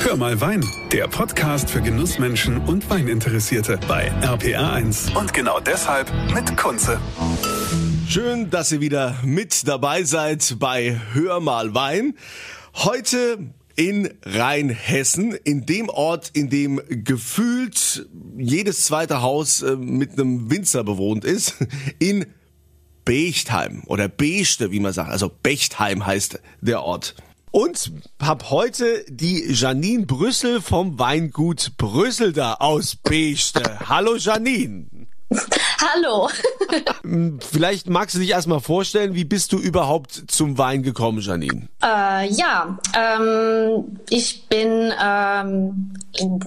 Hör 0.00 0.16
mal 0.16 0.40
Wein, 0.40 0.64
der 0.92 1.08
Podcast 1.08 1.68
für 1.68 1.82
Genussmenschen 1.82 2.58
und 2.58 2.88
Weininteressierte 2.88 3.78
bei 3.88 4.10
RPR1. 4.22 5.14
Und 5.18 5.34
genau 5.34 5.60
deshalb 5.60 6.10
mit 6.32 6.56
Kunze. 6.56 7.00
Schön, 8.08 8.48
dass 8.48 8.72
ihr 8.72 8.80
wieder 8.80 9.16
mit 9.24 9.66
dabei 9.66 10.04
seid 10.04 10.56
bei 10.58 10.98
Hör 11.12 11.40
mal 11.40 11.74
Wein. 11.74 12.14
Heute 12.74 13.38
in 13.76 14.08
Rheinhessen, 14.24 15.32
in 15.32 15.66
dem 15.66 15.88
Ort, 15.88 16.30
in 16.32 16.48
dem 16.48 16.80
gefühlt 16.88 18.08
jedes 18.36 18.84
zweite 18.84 19.20
Haus 19.20 19.62
äh, 19.62 19.76
mit 19.76 20.12
einem 20.12 20.50
Winzer 20.50 20.84
bewohnt 20.84 21.24
ist, 21.24 21.54
in 21.98 22.26
Bechtheim 23.04 23.82
oder 23.86 24.08
Bechte, 24.08 24.70
wie 24.70 24.80
man 24.80 24.92
sagt. 24.92 25.10
Also 25.10 25.30
Bechtheim 25.42 26.06
heißt 26.06 26.40
der 26.60 26.82
Ort. 26.82 27.14
Und 27.50 27.92
hab 28.20 28.50
heute 28.50 29.04
die 29.08 29.52
Janine 29.52 30.04
Brüssel 30.06 30.60
vom 30.60 30.98
Weingut 30.98 31.72
Brüssel 31.78 32.32
da 32.32 32.54
aus 32.54 32.96
Bechte. 32.96 33.88
Hallo 33.88 34.16
Janine. 34.16 34.97
Hallo. 35.94 36.28
Vielleicht 37.50 37.88
magst 37.88 38.14
du 38.14 38.18
dich 38.18 38.30
erstmal 38.30 38.60
vorstellen, 38.60 39.14
wie 39.14 39.24
bist 39.24 39.52
du 39.52 39.58
überhaupt 39.58 40.24
zum 40.28 40.56
Wein 40.56 40.82
gekommen, 40.82 41.20
Janine? 41.20 41.68
Äh, 41.82 42.30
ja, 42.32 42.78
ähm, 42.96 43.98
ich 44.08 44.46
bin 44.48 44.92
ähm, 45.02 45.94
in, 46.16 46.40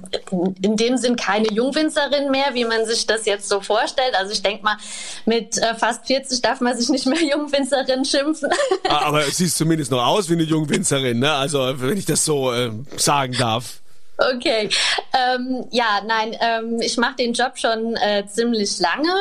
in, 0.61 0.77
dem 0.77 0.97
Sinn 0.97 1.15
keine 1.15 1.51
Jungwinzerin 1.51 2.31
mehr, 2.31 2.53
wie 2.53 2.65
man 2.65 2.85
sich 2.85 3.05
das 3.05 3.25
jetzt 3.25 3.47
so 3.47 3.61
vorstellt. 3.61 4.15
Also 4.15 4.31
ich 4.31 4.41
denke 4.41 4.63
mal, 4.63 4.77
mit 5.25 5.57
äh, 5.59 5.75
fast 5.75 6.07
40 6.07 6.41
darf 6.41 6.59
man 6.59 6.75
sich 6.75 6.89
nicht 6.89 7.05
mehr 7.05 7.23
Jungwinzerin 7.31 8.03
schimpfen. 8.03 8.49
Ah, 8.89 9.05
aber 9.05 9.27
es 9.27 9.37
sieht 9.37 9.53
zumindest 9.53 9.91
noch 9.91 10.05
aus 10.05 10.29
wie 10.29 10.33
eine 10.33 10.43
Jungwinzerin, 10.43 11.19
ne? 11.19 11.31
Also 11.33 11.79
wenn 11.79 11.97
ich 11.97 12.05
das 12.05 12.25
so 12.25 12.51
äh, 12.51 12.71
sagen 12.97 13.33
darf. 13.37 13.80
Okay. 14.21 14.69
Ähm, 15.13 15.65
ja, 15.71 16.01
nein, 16.05 16.35
ähm, 16.39 16.79
ich 16.79 16.97
mache 16.97 17.15
den 17.15 17.33
Job 17.33 17.57
schon 17.57 17.95
äh, 17.95 18.25
ziemlich 18.27 18.79
lange, 18.79 19.13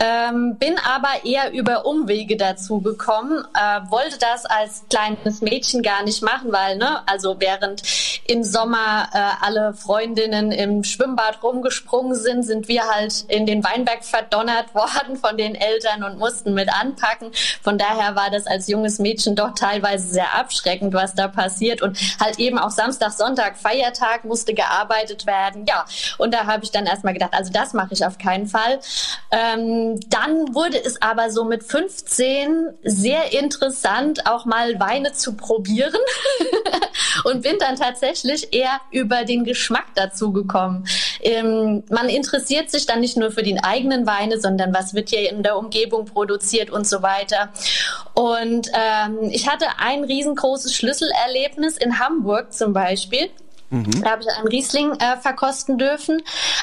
ähm, 0.00 0.56
bin 0.58 0.76
aber 0.78 1.24
eher 1.24 1.52
über 1.52 1.86
Umwege 1.86 2.36
dazu 2.36 2.80
gekommen, 2.80 3.44
äh, 3.54 3.80
wollte 3.90 4.18
das 4.18 4.44
als 4.44 4.84
kleines 4.90 5.40
Mädchen 5.42 5.82
gar 5.82 6.02
nicht 6.02 6.22
machen, 6.22 6.52
weil, 6.52 6.76
ne, 6.76 7.06
also 7.06 7.36
während 7.38 7.82
im 8.26 8.42
Sommer 8.42 9.08
äh, 9.12 9.44
alle 9.44 9.74
Freundinnen 9.74 10.52
im 10.52 10.84
Schwimmbad 10.84 11.42
rumgesprungen 11.42 12.14
sind, 12.14 12.42
sind 12.42 12.68
wir 12.68 12.84
halt 12.88 13.24
in 13.28 13.46
den 13.46 13.62
Weinberg 13.62 14.04
verdonnert 14.04 14.74
worden 14.74 15.16
von 15.16 15.36
den 15.36 15.54
Eltern 15.54 16.02
und 16.02 16.18
mussten 16.18 16.52
mit 16.52 16.68
anpacken. 16.72 17.30
Von 17.62 17.78
daher 17.78 18.16
war 18.16 18.30
das 18.30 18.46
als 18.46 18.68
junges 18.68 18.98
Mädchen 18.98 19.36
doch 19.36 19.54
teilweise 19.54 20.08
sehr 20.08 20.34
abschreckend, 20.34 20.94
was 20.94 21.14
da 21.14 21.28
passiert 21.28 21.80
und 21.80 21.96
halt 22.20 22.38
eben 22.38 22.58
auch 22.58 22.70
Samstag, 22.70 23.12
Sonntag, 23.12 23.56
Feiertag 23.56 24.24
musste 24.32 24.54
gearbeitet 24.54 25.26
werden. 25.26 25.66
Ja, 25.68 25.84
und 26.16 26.32
da 26.32 26.46
habe 26.46 26.64
ich 26.64 26.70
dann 26.70 26.86
erstmal 26.86 27.12
gedacht, 27.12 27.34
also 27.34 27.52
das 27.52 27.74
mache 27.74 27.92
ich 27.92 28.06
auf 28.06 28.16
keinen 28.16 28.46
Fall. 28.46 28.80
Ähm, 29.30 30.00
dann 30.08 30.54
wurde 30.54 30.82
es 30.82 31.02
aber 31.02 31.30
so 31.30 31.44
mit 31.44 31.62
15 31.62 32.70
sehr 32.82 33.34
interessant, 33.38 34.26
auch 34.26 34.46
mal 34.46 34.80
Weine 34.80 35.12
zu 35.12 35.36
probieren 35.36 36.00
und 37.24 37.42
bin 37.42 37.58
dann 37.58 37.76
tatsächlich 37.76 38.54
eher 38.54 38.80
über 38.90 39.26
den 39.26 39.44
Geschmack 39.44 39.88
dazu 39.96 40.32
gekommen. 40.32 40.86
Ähm, 41.20 41.84
man 41.90 42.08
interessiert 42.08 42.70
sich 42.70 42.86
dann 42.86 43.00
nicht 43.00 43.18
nur 43.18 43.32
für 43.32 43.42
die 43.42 43.62
eigenen 43.62 44.06
Weine, 44.06 44.40
sondern 44.40 44.72
was 44.72 44.94
wird 44.94 45.10
hier 45.10 45.30
in 45.30 45.42
der 45.42 45.58
Umgebung 45.58 46.06
produziert 46.06 46.70
und 46.70 46.86
so 46.86 47.02
weiter. 47.02 47.50
Und 48.14 48.68
ähm, 48.72 49.28
ich 49.30 49.46
hatte 49.46 49.66
ein 49.76 50.04
riesengroßes 50.04 50.74
Schlüsselerlebnis 50.74 51.76
in 51.76 51.98
Hamburg 51.98 52.54
zum 52.54 52.72
Beispiel. 52.72 53.28
Mhm. 53.72 54.02
Da 54.02 54.10
habe 54.10 54.22
ich 54.22 54.28
einen 54.28 54.48
Riesling 54.48 54.92
äh, 55.00 55.16
verkosten 55.16 55.78
dürfen 55.78 56.22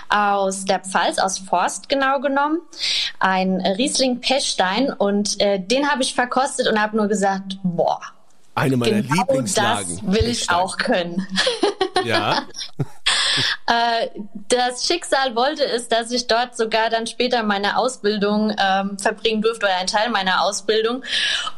aus 0.10 0.66
der 0.66 0.80
Pfalz, 0.80 1.18
aus 1.18 1.40
Forst 1.40 1.90
genau 1.90 2.20
genommen. 2.20 2.60
Ein 3.20 3.62
Riesling 3.62 4.22
Pechstein 4.22 4.94
und 4.94 5.42
äh, 5.42 5.60
den 5.60 5.90
habe 5.90 6.04
ich 6.04 6.14
verkostet 6.14 6.68
und 6.68 6.80
habe 6.80 6.96
nur 6.96 7.08
gesagt, 7.08 7.58
boah. 7.64 8.00
Eine 8.54 8.78
meiner 8.78 9.02
genau 9.02 9.16
Lieblingslagen. 9.16 10.02
Das 10.06 10.16
will 10.16 10.28
ich 10.28 10.50
auch 10.52 10.78
können. 10.78 11.26
Ja. 12.06 12.44
Äh, 13.68 14.10
das 14.50 14.86
Schicksal 14.86 15.36
wollte 15.36 15.64
es, 15.64 15.88
dass 15.88 16.12
ich 16.12 16.28
dort 16.28 16.58
sogar 16.58 16.90
dann 16.90 17.08
später 17.08 17.44
meine 17.44 17.78
Ausbildung 17.78 18.56
ähm, 18.60 18.98
verbringen 18.98 19.42
durfte 19.42 19.68
oder 19.68 19.76
ein 19.78 19.88
Teil 19.88 20.10
meiner 20.10 20.44
Ausbildung 20.44 21.04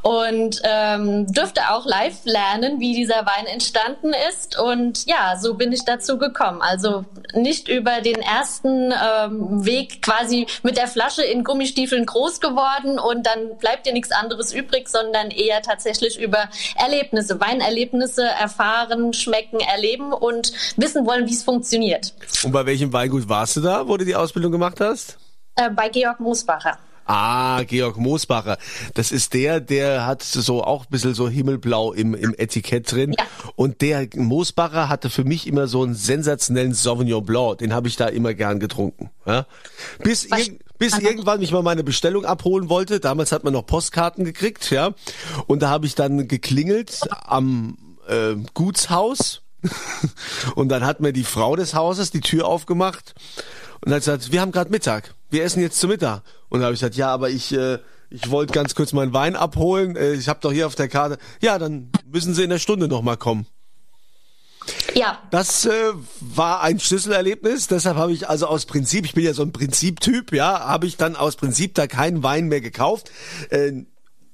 und 0.01 0.61
ähm, 0.63 1.31
durfte 1.31 1.69
auch 1.71 1.85
live 1.85 2.25
lernen, 2.25 2.79
wie 2.79 2.93
dieser 2.93 3.25
Wein 3.25 3.45
entstanden 3.45 4.13
ist. 4.29 4.59
Und 4.59 5.05
ja, 5.05 5.37
so 5.39 5.53
bin 5.53 5.71
ich 5.71 5.85
dazu 5.85 6.17
gekommen. 6.17 6.61
Also 6.61 7.05
nicht 7.33 7.69
über 7.69 8.01
den 8.01 8.21
ersten 8.21 8.91
ähm, 8.91 9.65
Weg 9.65 10.01
quasi 10.01 10.47
mit 10.63 10.77
der 10.77 10.87
Flasche 10.87 11.23
in 11.23 11.43
Gummistiefeln 11.43 12.05
groß 12.05 12.41
geworden 12.41 12.99
und 12.99 13.25
dann 13.25 13.57
bleibt 13.57 13.85
dir 13.85 13.93
nichts 13.93 14.11
anderes 14.11 14.53
übrig, 14.53 14.89
sondern 14.89 15.31
eher 15.31 15.61
tatsächlich 15.61 16.19
über 16.19 16.49
Erlebnisse, 16.75 17.39
Weinerlebnisse 17.39 18.25
erfahren, 18.25 19.13
schmecken, 19.13 19.59
erleben 19.59 20.13
und 20.13 20.51
wissen 20.75 21.05
wollen, 21.05 21.27
wie 21.27 21.33
es 21.33 21.43
funktioniert. 21.43 21.70
Und 22.43 22.51
bei 22.51 22.65
welchem 22.65 22.91
Weingut 22.93 23.27
warst 23.29 23.55
du 23.55 23.61
da, 23.61 23.87
wo 23.87 23.97
du 23.97 24.05
die 24.05 24.15
Ausbildung 24.15 24.51
gemacht 24.51 24.79
hast? 24.79 25.17
Äh, 25.55 25.69
bei 25.69 25.89
Georg 25.89 26.19
Moosbacher. 26.19 26.77
Ah, 27.05 27.63
Georg 27.63 27.97
Moosbacher. 27.97 28.57
Das 28.93 29.11
ist 29.11 29.33
der, 29.33 29.59
der 29.59 30.05
hat 30.05 30.23
so 30.23 30.63
auch 30.63 30.85
ein 30.85 30.89
bisschen 30.91 31.13
so 31.13 31.27
himmelblau 31.27 31.93
im, 31.93 32.13
im 32.13 32.33
Etikett 32.37 32.91
drin. 32.91 33.13
Ja. 33.17 33.25
Und 33.55 33.81
der 33.81 34.07
Moosbacher 34.15 34.87
hatte 34.87 35.09
für 35.09 35.23
mich 35.23 35.47
immer 35.47 35.67
so 35.67 35.83
einen 35.83 35.95
sensationellen 35.95 36.73
Sauvignon 36.73 37.25
Blanc. 37.25 37.57
Den 37.57 37.73
habe 37.73 37.87
ich 37.87 37.97
da 37.97 38.07
immer 38.07 38.33
gern 38.33 38.59
getrunken. 38.59 39.09
Ja? 39.25 39.45
Bis, 39.99 40.25
ir 40.25 40.57
bis 40.77 40.97
irgendwann 40.99 41.39
mich 41.39 41.51
mal 41.51 41.63
meine 41.63 41.83
Bestellung 41.83 42.23
abholen 42.23 42.69
wollte. 42.69 42.99
Damals 42.99 43.31
hat 43.31 43.43
man 43.43 43.53
noch 43.53 43.65
Postkarten 43.65 44.23
gekriegt, 44.23 44.71
ja. 44.71 44.91
Und 45.47 45.61
da 45.61 45.69
habe 45.69 45.87
ich 45.87 45.95
dann 45.95 46.27
geklingelt 46.27 47.01
am 47.09 47.77
äh, 48.07 48.35
Gutshaus 48.53 49.40
und 50.55 50.69
dann 50.69 50.85
hat 50.85 50.99
mir 50.99 51.13
die 51.13 51.23
Frau 51.23 51.55
des 51.55 51.73
Hauses 51.73 52.11
die 52.11 52.21
Tür 52.21 52.47
aufgemacht 52.47 53.13
und 53.83 53.91
hat 53.91 53.99
gesagt, 53.99 54.31
wir 54.31 54.41
haben 54.41 54.51
gerade 54.51 54.71
Mittag, 54.71 55.13
wir 55.29 55.43
essen 55.43 55.61
jetzt 55.61 55.79
zu 55.79 55.87
Mittag. 55.87 56.23
Und 56.49 56.59
da 56.59 56.65
habe 56.65 56.73
ich 56.73 56.79
gesagt, 56.79 56.95
ja, 56.95 57.09
aber 57.09 57.29
ich, 57.29 57.53
äh, 57.53 57.79
ich 58.09 58.29
wollte 58.29 58.53
ganz 58.53 58.75
kurz 58.75 58.93
meinen 58.93 59.13
Wein 59.13 59.35
abholen, 59.35 59.95
äh, 59.95 60.13
ich 60.13 60.27
habe 60.27 60.39
doch 60.41 60.51
hier 60.51 60.67
auf 60.67 60.75
der 60.75 60.87
Karte. 60.87 61.17
Ja, 61.41 61.57
dann 61.57 61.91
müssen 62.05 62.33
Sie 62.33 62.43
in 62.43 62.49
der 62.49 62.59
Stunde 62.59 62.87
nochmal 62.87 63.17
kommen. 63.17 63.47
Ja. 64.93 65.19
Das 65.31 65.65
äh, 65.65 65.71
war 66.19 66.61
ein 66.61 66.79
Schlüsselerlebnis, 66.79 67.67
deshalb 67.67 67.97
habe 67.97 68.11
ich 68.11 68.29
also 68.29 68.47
aus 68.47 68.65
Prinzip, 68.65 69.05
ich 69.05 69.13
bin 69.13 69.23
ja 69.23 69.33
so 69.33 69.41
ein 69.41 69.51
Prinziptyp, 69.51 70.33
ja, 70.33 70.59
habe 70.67 70.85
ich 70.85 70.97
dann 70.97 71.15
aus 71.15 71.35
Prinzip 71.35 71.73
da 71.75 71.87
keinen 71.87 72.23
Wein 72.23 72.47
mehr 72.47 72.61
gekauft. 72.61 73.11
Äh, 73.49 73.85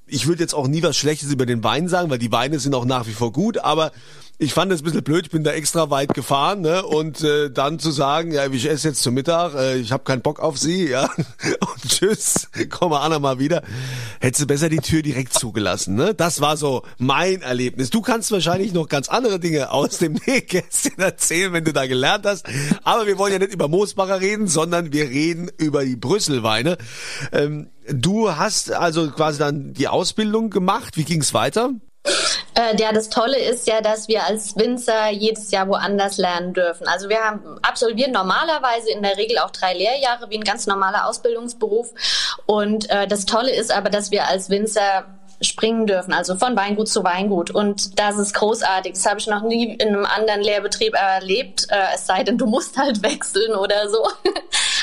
ich 0.08 0.26
würde 0.26 0.42
jetzt 0.42 0.54
auch 0.54 0.68
nie 0.68 0.84
was 0.84 0.98
Schlechtes 0.98 1.32
über 1.32 1.46
den 1.46 1.64
Wein 1.64 1.88
sagen, 1.88 2.10
weil 2.10 2.18
die 2.18 2.32
Weine 2.32 2.60
sind 2.60 2.74
auch 2.76 2.86
nach 2.86 3.08
wie 3.08 3.14
vor 3.14 3.32
gut, 3.32 3.58
aber 3.60 3.92
ich 4.40 4.54
fand 4.54 4.72
es 4.72 4.82
ein 4.82 4.84
bisschen 4.84 5.04
blöd, 5.04 5.26
ich 5.26 5.32
bin 5.32 5.44
da 5.44 5.52
extra 5.52 5.90
weit 5.90 6.14
gefahren, 6.14 6.62
ne? 6.62 6.86
Und 6.86 7.24
äh, 7.24 7.50
dann 7.50 7.80
zu 7.80 7.90
sagen, 7.90 8.32
ja, 8.32 8.46
ich 8.46 8.70
esse 8.70 8.90
jetzt 8.90 9.02
zum 9.02 9.16
Mittag, 9.16 9.56
äh, 9.56 9.78
ich 9.78 9.92
habe 9.92 10.04
keinen 10.04 10.22
Bock 10.22 10.40
auf 10.40 10.60
sie, 10.60 10.88
ja. 10.88 11.10
Und 11.60 11.88
tschüss, 11.88 12.48
komm 12.70 12.92
mal 12.92 13.02
Anna 13.02 13.18
mal 13.18 13.40
wieder. 13.40 13.64
Hättest 14.20 14.44
du 14.44 14.48
besser 14.48 14.70
die 14.70 14.78
Tür 14.78 15.02
direkt 15.02 15.34
zugelassen, 15.34 15.96
ne? 15.96 16.14
Das 16.14 16.40
war 16.40 16.56
so 16.56 16.84
mein 17.00 17.42
Erlebnis. 17.42 17.90
Du 17.90 18.02
kannst 18.02 18.32
wahrscheinlich 18.32 18.74
noch 18.74 18.88
ganz 18.88 19.10
andere 19.10 19.40
Dinge 19.40 19.72
aus 19.72 19.98
dem 19.98 20.14
Nähkästchen 20.28 21.00
erzählen, 21.00 21.52
wenn 21.54 21.66
du 21.66 21.74
da 21.74 21.88
gelernt 21.88 22.28
hast. 22.28 22.46
Aber 22.84 23.08
wir 23.08 23.18
wollen 23.18 23.34
ja 23.34 23.40
nicht 23.40 23.54
über 23.54 23.68
Moosbacher 23.68 24.22
reden, 24.22 24.48
sondern 24.48 24.94
wir 24.94 25.10
reden 25.10 25.50
über 25.58 25.84
die 25.84 25.96
Brüsselweine. 25.96 26.78
Ähm, 27.32 27.70
du 27.88 28.36
hast 28.36 28.72
also 28.72 29.10
quasi 29.10 29.40
dann 29.40 29.74
die 29.74 29.88
Ausbildung 29.88 30.52
gemacht. 30.52 30.96
Wie 30.96 31.06
ging's 31.06 31.34
weiter? 31.34 31.72
Äh, 32.56 32.76
ja, 32.78 32.92
das 32.92 33.10
Tolle 33.10 33.38
ist 33.38 33.68
ja, 33.68 33.82
dass 33.82 34.08
wir 34.08 34.26
als 34.26 34.56
Winzer 34.56 35.10
jedes 35.10 35.52
Jahr 35.52 35.68
woanders 35.68 36.18
lernen 36.18 36.54
dürfen. 36.54 36.88
Also 36.88 37.10
wir 37.10 37.20
haben 37.20 37.60
absolvieren 37.62 38.12
normalerweise 38.12 38.90
in 38.92 39.04
der 39.04 39.18
Regel 39.18 39.38
auch 39.40 39.52
drei 39.52 39.74
Lehrjahre 39.74 40.30
wie 40.30 40.38
ein 40.38 40.44
ganz 40.44 40.68
normaler 40.68 41.08
Ausbildungsberuf. 41.08 41.90
Und 42.46 42.90
äh, 42.90 43.08
das 43.08 43.26
Tolle 43.26 43.54
ist 43.54 43.72
aber, 43.72 43.90
dass 43.90 44.12
wir 44.12 44.28
als 44.28 44.50
Winzer 44.50 45.06
springen 45.42 45.86
dürfen, 45.86 46.14
also 46.14 46.36
von 46.36 46.56
Weingut 46.56 46.88
zu 46.88 47.04
Weingut. 47.04 47.52
Und 47.52 48.00
das 48.00 48.18
ist 48.18 48.34
großartig. 48.34 48.94
Das 48.94 49.06
habe 49.06 49.20
ich 49.20 49.28
noch 49.28 49.44
nie 49.44 49.74
in 49.74 49.90
einem 49.90 50.06
anderen 50.06 50.42
Lehrbetrieb 50.42 50.96
erlebt, 50.96 51.68
äh, 51.70 51.96
es 51.96 52.08
sei 52.08 52.24
denn, 52.24 52.38
du 52.38 52.48
musst 52.48 52.78
halt 52.78 53.04
wechseln 53.04 53.56
oder 53.56 53.90
so. 53.90 54.08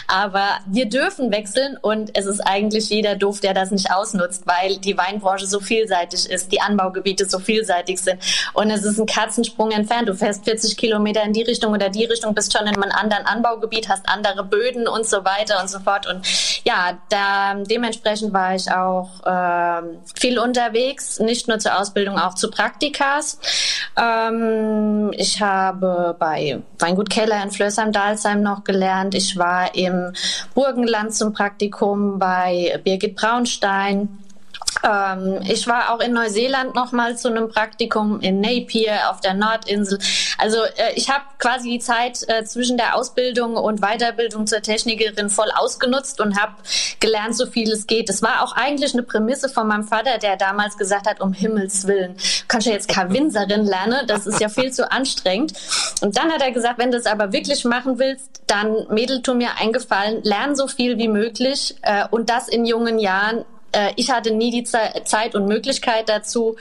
Aber 0.07 0.59
wir 0.67 0.87
dürfen 0.87 1.33
wechseln 1.33 1.77
und 1.81 2.17
es 2.17 2.27
ist 2.27 2.41
eigentlich 2.41 2.91
jeder 2.91 3.17
doof, 3.17 3.41
der 3.41 3.55
das 3.55 3.71
nicht 3.71 3.91
ausnutzt, 3.91 4.47
weil 4.47 4.79
die 4.79 4.97
Weinbranche 4.97 5.47
so 5.47 5.61
vielseitig 5.61 6.29
ist, 6.29 6.53
die 6.53 6.61
Anbaugebiete 6.61 7.27
so 7.27 7.39
vielseitig 7.39 8.01
sind. 8.01 8.21
Und 8.53 8.71
es 8.71 8.85
ist 8.85 8.99
ein 8.99 9.07
Katzensprung 9.07 9.71
entfernt. 9.71 10.09
Du 10.09 10.15
fährst 10.15 10.45
40 10.45 10.77
Kilometer 10.77 11.23
in 11.23 11.33
die 11.33 11.43
Richtung 11.43 11.73
oder 11.73 11.89
die 11.89 12.05
Richtung, 12.05 12.35
bist 12.35 12.57
schon 12.57 12.67
in 12.67 12.75
einem 12.75 12.93
anderen 12.93 13.27
Anbaugebiet, 13.27 13.89
hast 13.89 14.09
andere 14.09 14.45
Böden 14.45 14.89
und 14.89 15.07
so 15.07 15.25
weiter 15.25 15.61
und 15.61 15.69
so 15.69 15.79
fort. 15.81 16.07
Und 16.07 16.27
ja, 16.65 16.99
da, 17.09 17.55
dementsprechend 17.55 18.33
war 18.33 18.55
ich 18.55 18.71
auch 18.71 19.25
äh, 19.25 19.83
viel 20.15 20.39
unterwegs, 20.39 21.21
nicht 21.21 21.49
nur 21.49 21.59
zur 21.59 21.79
Ausbildung, 21.79 22.19
auch 22.19 22.35
zu 22.35 22.51
Praktikas. 22.51 23.39
Ähm, 23.97 25.13
ich 25.17 25.41
habe 25.41 26.17
bei 26.19 26.63
Weingut 26.79 27.11
Keller 27.11 27.43
in 27.43 27.51
Flößheim-Dalsheim 27.51 28.43
noch 28.43 28.65
gelernt. 28.65 29.15
Ich 29.15 29.37
war 29.37 29.75
im 29.75 29.94
Burgenland 30.55 31.15
zum 31.15 31.33
Praktikum 31.33 32.19
bei 32.19 32.81
Birgit 32.85 33.17
Braunstein. 33.17 34.24
Ähm, 34.83 35.41
ich 35.45 35.67
war 35.67 35.93
auch 35.93 36.01
in 36.01 36.13
Neuseeland 36.13 36.75
noch 36.75 36.93
mal 36.93 37.17
zu 37.17 37.29
einem 37.29 37.49
Praktikum 37.49 38.21
in 38.21 38.41
Napier 38.41 39.11
auf 39.11 39.21
der 39.21 39.35
Nordinsel. 39.35 39.99
Also 40.39 40.59
äh, 40.63 40.93
ich 40.95 41.11
habe 41.11 41.25
quasi 41.39 41.71
die 41.71 41.79
Zeit 41.79 42.21
äh, 42.29 42.45
zwischen 42.45 42.77
der 42.77 42.97
Ausbildung 42.97 43.57
und 43.57 43.81
Weiterbildung 43.81 44.47
zur 44.47 44.63
Technikerin 44.63 45.31
voll 45.31 45.51
ausgenutzt 45.55 46.21
und 46.21 46.41
habe 46.41 46.55
gelernt, 47.01 47.37
so 47.37 47.47
viel 47.47 47.71
es 47.71 47.87
geht. 47.87 48.09
Das 48.09 48.23
war 48.23 48.43
auch 48.43 48.53
eigentlich 48.57 48.95
eine 48.95 49.03
Prämisse 49.03 49.49
von 49.49 49.67
meinem 49.67 49.85
Vater, 49.85 50.19
der 50.19 50.37
damals 50.37 50.77
gesagt 50.77 51.07
hat, 51.07 51.21
um 51.21 51.33
Himmels 51.33 51.87
Willen, 51.87 52.17
kannst 52.49 52.67
du 52.67 52.71
jetzt 52.71 52.89
keine 52.89 53.05
lernen, 53.15 54.07
das 54.07 54.27
ist 54.27 54.41
ja 54.41 54.49
viel 54.49 54.73
zu 54.73 54.91
anstrengend. 54.91 55.53
Und 56.01 56.17
dann 56.17 56.33
hat 56.33 56.43
er 56.43 56.53
gesagt, 56.53 56.79
wenn 56.79 56.91
du 56.91 56.97
es 56.97 57.07
aber 57.07 57.33
wirklich 57.33 57.65
machen 57.65 57.99
willst, 57.99 58.43
dann 58.47 58.87
Mädel, 58.91 59.23
tu 59.23 59.35
mir 59.35 59.51
eingefallen, 59.59 60.23
lern 60.23 60.57
so 60.57 60.67
viel 60.67 60.99
wie 60.99 61.09
möglich 61.09 61.77
äh, 61.83 62.07
und 62.11 62.31
das 62.31 62.49
in 62.49 62.65
jungen 62.65 62.99
Jahren 62.99 63.45
äh, 63.75 63.93
ich 63.97 64.11
hatte 64.11 64.33
nie 64.33 64.51
die 64.51 64.65
Zeit 64.65 65.35
und 65.35 65.47
Möglichkeit 65.47 66.09
dazu. 66.09 66.57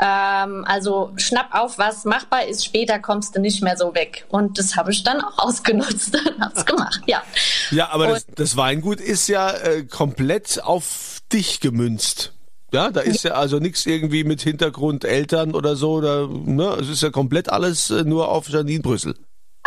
Ähm, 0.00 0.64
also 0.66 1.12
schnapp 1.16 1.48
auf, 1.52 1.78
was 1.78 2.04
machbar 2.04 2.46
ist, 2.46 2.64
später 2.64 2.98
kommst 2.98 3.36
du 3.36 3.40
nicht 3.40 3.62
mehr 3.62 3.76
so 3.76 3.94
weg. 3.94 4.26
Und 4.28 4.58
das 4.58 4.76
habe 4.76 4.92
ich 4.92 5.02
dann 5.02 5.20
auch 5.20 5.38
ausgenutzt 5.46 6.14
und 6.14 6.40
hab's 6.40 6.64
gemacht, 6.64 7.00
ja. 7.06 7.22
Ja, 7.70 7.90
aber 7.90 8.08
das, 8.08 8.26
das, 8.34 8.56
Weingut 8.56 9.00
ist 9.00 9.28
ja 9.28 9.50
äh, 9.50 9.84
komplett 9.84 10.62
auf 10.62 11.20
dich 11.32 11.60
gemünzt. 11.60 12.32
Ja, 12.72 12.90
da 12.90 13.00
ist 13.00 13.22
ja 13.22 13.32
also 13.32 13.58
nichts 13.58 13.86
irgendwie 13.86 14.24
mit 14.24 14.42
Hintergrund 14.42 15.04
Eltern 15.04 15.54
oder 15.54 15.76
so. 15.76 15.92
Oder, 15.92 16.28
ne? 16.28 16.76
Es 16.80 16.88
ist 16.88 17.02
ja 17.02 17.10
komplett 17.10 17.48
alles 17.48 17.90
äh, 17.90 18.02
nur 18.04 18.28
auf 18.28 18.48
Janine 18.48 18.82
Brüssel. 18.82 19.14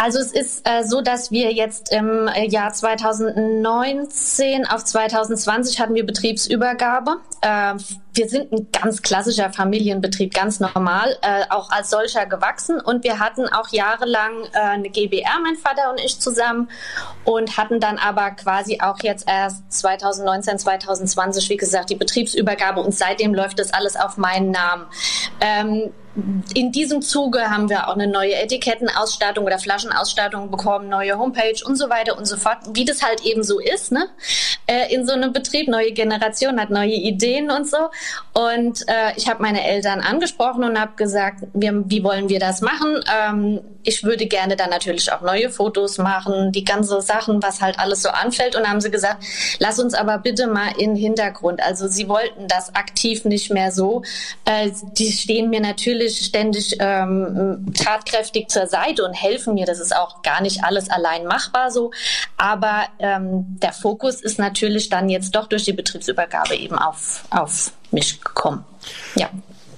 Also 0.02 0.20
es 0.20 0.32
ist 0.32 0.62
äh, 0.64 0.84
so, 0.86 1.02
dass 1.02 1.30
wir 1.30 1.52
jetzt 1.52 1.92
im 1.92 2.30
äh, 2.30 2.48
Jahr 2.48 2.72
2019 2.72 4.66
auf 4.66 4.86
2020 4.86 5.82
hatten 5.82 5.94
wir 5.94 6.06
Betriebsübergabe. 6.06 7.18
Äh, 7.42 7.74
wir 8.14 8.30
sind 8.30 8.50
ein 8.54 8.68
ganz 8.72 9.02
klassischer 9.02 9.52
Familienbetrieb, 9.52 10.34
ganz 10.34 10.62
normal, 10.62 11.18
äh, 11.22 11.44
auch 11.50 11.70
als 11.70 11.90
solcher 11.90 12.26
gewachsen. 12.28 12.80
Und 12.80 13.04
wir 13.04 13.20
hatten 13.20 13.50
auch 13.50 13.68
jahrelang 13.74 14.46
äh, 14.54 14.60
eine 14.60 14.90
GBR, 14.90 15.40
mein 15.44 15.58
Vater 15.58 15.92
und 15.92 16.00
ich 16.00 16.18
zusammen, 16.18 16.70
und 17.26 17.58
hatten 17.58 17.82
dann 17.82 17.98
aber 17.98 18.32
quasi 18.32 18.80
auch 18.82 19.00
jetzt 19.04 19.28
erst 19.28 19.70
2019, 19.70 20.60
2020, 20.60 21.50
wie 21.50 21.58
gesagt, 21.58 21.90
die 21.90 21.96
Betriebsübergabe. 21.96 22.80
Und 22.80 22.96
seitdem 22.96 23.34
läuft 23.34 23.60
das 23.60 23.74
alles 23.74 23.98
auf 23.98 24.16
meinen 24.16 24.52
Namen. 24.52 24.86
Ähm, 25.42 25.92
in 26.54 26.72
diesem 26.72 27.02
Zuge 27.02 27.50
haben 27.50 27.70
wir 27.70 27.88
auch 27.88 27.94
eine 27.94 28.08
neue 28.08 28.36
Etikettenausstattung 28.36 29.46
oder 29.46 29.60
Flaschenausstattung 29.60 30.52
bekommen, 30.52 30.90
neue 30.90 31.18
Homepage 31.18 31.62
und 31.66 31.76
so 31.76 31.90
weiter 31.90 32.18
und 32.18 32.26
so 32.26 32.38
fort, 32.38 32.58
wie 32.74 32.86
das 32.86 33.04
halt 33.04 33.26
eben 33.26 33.44
so 33.44 33.60
ist, 33.60 33.92
ne? 33.92 34.08
Äh, 34.68 34.94
in 34.94 35.06
so 35.06 35.14
einem 35.14 35.34
Betrieb, 35.34 35.68
neue 35.68 35.92
Generation 35.92 36.60
hat 36.60 36.70
neue 36.70 36.94
Ideen 36.94 37.52
und 37.52 37.68
so. 37.70 37.90
Und 38.34 38.88
äh, 38.88 39.14
ich 39.16 39.28
habe 39.30 39.42
meine 39.42 39.64
Eltern 39.66 40.02
angesprochen 40.02 40.64
und 40.64 40.80
habe 40.80 40.94
gesagt, 40.96 41.44
wir, 41.54 41.84
wie 41.90 42.04
wollen 42.04 42.30
wir 42.30 42.40
das 42.40 42.62
machen? 42.62 43.04
Ähm, 43.12 43.62
ich 43.90 44.04
würde 44.04 44.28
gerne 44.28 44.56
dann 44.56 44.70
natürlich 44.70 45.12
auch 45.12 45.22
neue 45.22 45.50
Fotos 45.50 45.98
machen, 45.98 46.52
die 46.52 46.64
ganze 46.64 47.02
Sachen, 47.02 47.42
was 47.42 47.60
halt 47.60 47.80
alles 47.80 48.04
so 48.04 48.10
anfällt. 48.10 48.56
Und 48.56 48.70
haben 48.70 48.82
sie 48.82 48.92
gesagt, 48.92 49.24
lass 49.58 49.80
uns 49.80 49.96
aber 49.96 50.20
bitte 50.20 50.46
mal 50.46 50.70
in 50.78 50.92
den 50.92 50.96
Hintergrund. 50.96 51.62
Also 51.62 51.88
sie 51.88 52.08
wollten 52.08 52.48
das 52.48 52.76
aktiv 52.76 53.26
nicht 53.26 53.52
mehr 53.52 53.72
so. 53.72 54.04
Äh, 54.46 54.70
die 54.98 55.12
stehen 55.12 55.50
mir 55.50 55.60
natürlich 55.60 56.20
ständig 56.20 56.78
ähm, 56.80 57.74
tatkräftig 57.74 58.50
zur 58.50 58.68
Seite 58.68 59.04
und 59.04 59.14
helfen 59.14 59.56
mir. 59.56 59.66
Das 59.66 59.80
ist 59.80 59.96
auch 59.96 60.22
gar 60.22 60.42
nicht 60.42 60.64
alles 60.64 60.90
allein 60.92 61.26
machbar 61.26 61.72
so. 61.72 61.92
Aber 62.38 62.84
ähm, 63.00 63.58
der 63.60 63.74
Fokus 63.74 64.22
ist 64.22 64.38
natürlich 64.38 64.90
dann 64.90 65.10
jetzt 65.10 65.34
doch 65.34 65.48
durch 65.48 65.64
die 65.64 65.74
Betriebsübergabe 65.74 66.56
eben 66.56 66.78
auf, 66.78 67.24
auf 67.32 67.72
mich 67.90 68.22
gekommen. 68.22 68.64
Ja. 69.16 69.30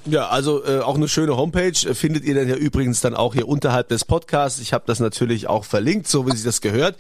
Ja, 0.06 0.30
also 0.30 0.66
äh, 0.66 0.80
auch 0.80 0.96
eine 0.96 1.08
schöne 1.08 1.38
Homepage 1.38 1.68
äh, 1.68 1.94
findet 1.94 2.24
ihr 2.24 2.34
dann 2.34 2.50
ja 2.50 2.56
übrigens 2.56 3.02
dann 3.02 3.14
auch 3.14 3.36
hier 3.36 3.48
unterhalb 3.48 3.88
des 3.90 4.04
Podcasts. 4.04 4.60
Ich 4.60 4.74
habe 4.74 4.84
das 4.88 5.00
natürlich 5.00 5.48
auch 5.48 5.64
verlinkt, 5.64 6.08
so 6.08 6.26
wie 6.26 6.32
sich 6.32 6.44
das 6.44 6.60
gehört. 6.62 6.96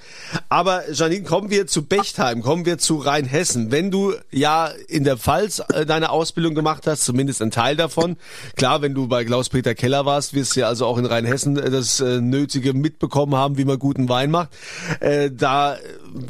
Aber 0.49 0.83
Janine, 0.91 1.23
kommen 1.23 1.49
wir 1.49 1.65
zu 1.65 1.83
Bechtheim, 1.83 2.43
kommen 2.43 2.63
wir 2.67 2.77
zu 2.77 2.97
Rheinhessen. 2.97 3.71
Wenn 3.71 3.89
du 3.89 4.13
ja 4.29 4.67
in 4.87 5.03
der 5.03 5.17
Pfalz 5.17 5.63
äh, 5.73 5.87
deine 5.87 6.11
Ausbildung 6.11 6.53
gemacht 6.53 6.85
hast, 6.85 7.03
zumindest 7.03 7.41
ein 7.41 7.49
Teil 7.49 7.75
davon, 7.75 8.17
klar, 8.55 8.83
wenn 8.83 8.93
du 8.93 9.07
bei 9.07 9.25
Klaus-Peter 9.25 9.73
Keller 9.73 10.05
warst, 10.05 10.35
wirst 10.35 10.55
du 10.55 10.59
ja 10.59 10.67
also 10.67 10.85
auch 10.85 10.99
in 10.99 11.07
Rheinhessen 11.07 11.57
äh, 11.57 11.71
das 11.71 12.01
äh, 12.01 12.21
Nötige 12.21 12.73
mitbekommen 12.73 13.33
haben, 13.33 13.57
wie 13.57 13.65
man 13.65 13.79
guten 13.79 14.09
Wein 14.09 14.29
macht. 14.29 14.49
Äh, 14.99 15.31
da 15.31 15.75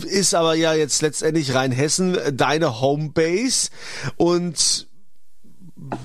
ist 0.06 0.34
aber 0.34 0.56
ja 0.56 0.74
jetzt 0.74 1.02
letztendlich 1.02 1.54
Rheinhessen 1.54 2.18
deine 2.32 2.80
Homebase 2.80 3.72
und 4.16 4.88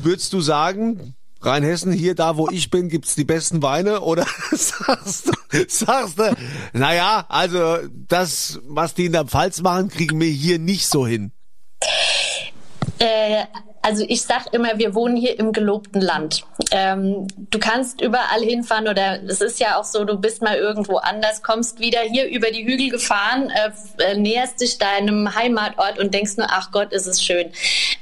würdest 0.03 0.33
du 0.33 0.41
sagen, 0.41 1.15
Rheinhessen, 1.41 1.93
hier 1.93 2.15
da 2.15 2.37
wo 2.37 2.49
ich 2.51 2.71
bin, 2.71 2.89
gibt's 2.89 3.15
die 3.15 3.25
besten 3.25 3.63
Weine 3.63 4.01
oder 4.01 4.27
sagst 4.51 5.29
du, 5.29 5.65
sagst 5.69 6.19
du, 6.19 6.35
naja, 6.73 7.27
also 7.29 7.79
das, 8.09 8.61
was 8.67 8.95
die 8.95 9.07
in 9.07 9.13
der 9.13 9.27
Pfalz 9.27 9.61
machen, 9.61 9.89
kriegen 9.89 10.21
wir 10.21 10.29
hier 10.29 10.59
nicht 10.59 10.87
so 10.89 11.07
hin? 11.07 11.33
Äh, 12.99 13.45
also 13.87 14.05
ich 14.09 14.23
sag 14.23 14.53
immer, 14.53 14.79
wir 14.79 14.97
wohnen 14.97 15.17
hier 15.17 15.39
im 15.39 15.53
gelobten 15.53 16.01
Land. 16.01 16.45
Ähm, 16.73 17.29
du 17.51 17.61
kannst 17.61 18.01
überall 18.01 18.43
hinfahren 18.43 18.89
oder 18.89 19.23
es 19.23 19.41
ist 19.41 19.61
ja 19.61 19.79
auch 19.79 19.85
so, 19.85 20.05
du 20.05 20.19
bist 20.19 20.43
mal 20.43 20.57
irgendwo 20.57 20.97
anders, 20.97 21.45
kommst 21.45 21.79
wieder 21.79 22.01
hier 22.01 22.27
über 22.27 22.51
die 22.51 22.67
Hügel 22.67 22.91
gefahren, 22.91 23.49
äh, 23.49 23.71
äh, 24.03 24.17
näherst 24.17 24.61
dich 24.61 24.79
deinem 24.79 25.33
Heimatort 25.37 26.01
und 26.01 26.13
denkst 26.13 26.37
nur, 26.37 26.49
ach 26.51 26.73
Gott, 26.73 26.93
ist 26.93 27.07
es 27.07 27.23
schön. 27.23 27.53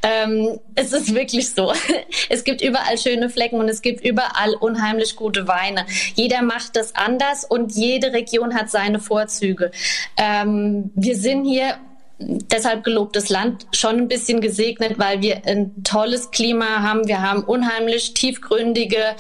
Ähm, 0.03 0.59
es 0.75 0.95
ist 0.95 1.15
wirklich 1.15 1.53
so. 1.53 1.73
Es 2.31 2.45
gibt 2.45 2.63
überall 2.63 2.97
schöne 2.97 3.29
Flecken 3.29 3.61
und 3.61 3.69
es 3.69 3.83
gibt 3.83 4.03
überall 4.03 4.55
unheimlich 4.55 5.17
gute 5.17 5.47
Weine. 5.47 5.85
Jeder 6.15 6.43
macht 6.43 6.77
das 6.77 6.95
anders 6.95 7.45
und 7.45 7.73
jede 7.73 8.13
Region 8.13 8.55
hat 8.55 8.71
seine 8.71 9.01
Vorzüge. 9.01 9.71
Ähm, 10.17 10.91
wir 10.95 11.17
sind 11.17 11.45
hier 11.45 11.77
deshalb 12.19 12.85
gelobtes 12.85 13.29
Land 13.29 13.67
schon 13.73 13.97
ein 13.97 14.09
bisschen 14.09 14.41
gesegnet, 14.41 14.99
weil 14.99 15.21
wir 15.21 15.43
ein 15.47 15.83
tolles 15.83 16.31
Klima 16.31 16.83
haben. 16.83 17.09
Wir 17.09 17.23
haben 17.23 17.43
unheimlich 17.43 18.15
tiefgründige 18.15 19.17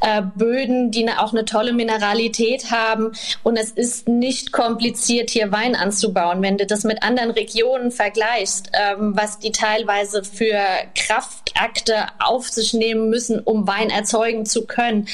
äh, 0.00 0.22
Böden, 0.34 0.90
die 0.90 1.06
auch 1.10 1.32
eine 1.32 1.44
tolle 1.44 1.72
Mineralität 1.72 2.70
haben. 2.70 3.12
Und 3.42 3.56
es 3.56 3.70
ist 3.70 4.08
nicht 4.08 4.52
kompliziert, 4.52 5.30
hier 5.30 5.52
Wein 5.52 5.74
anzubauen. 5.74 6.42
Wenn 6.42 6.58
du 6.58 6.66
das 6.66 6.84
mit 6.84 7.02
anderen 7.02 7.30
Regionen 7.30 7.90
vergleichst, 7.90 8.70
ähm, 8.72 9.12
was 9.16 9.38
die 9.38 9.52
teilweise 9.52 10.24
für 10.24 10.60
Kraftakte 10.94 12.06
auf 12.18 12.48
sich 12.48 12.74
nehmen 12.74 13.08
müssen, 13.08 13.40
um 13.40 13.66
Wein 13.66 13.90
erzeugen 13.90 14.44
zu 14.44 14.66
können, 14.66 15.06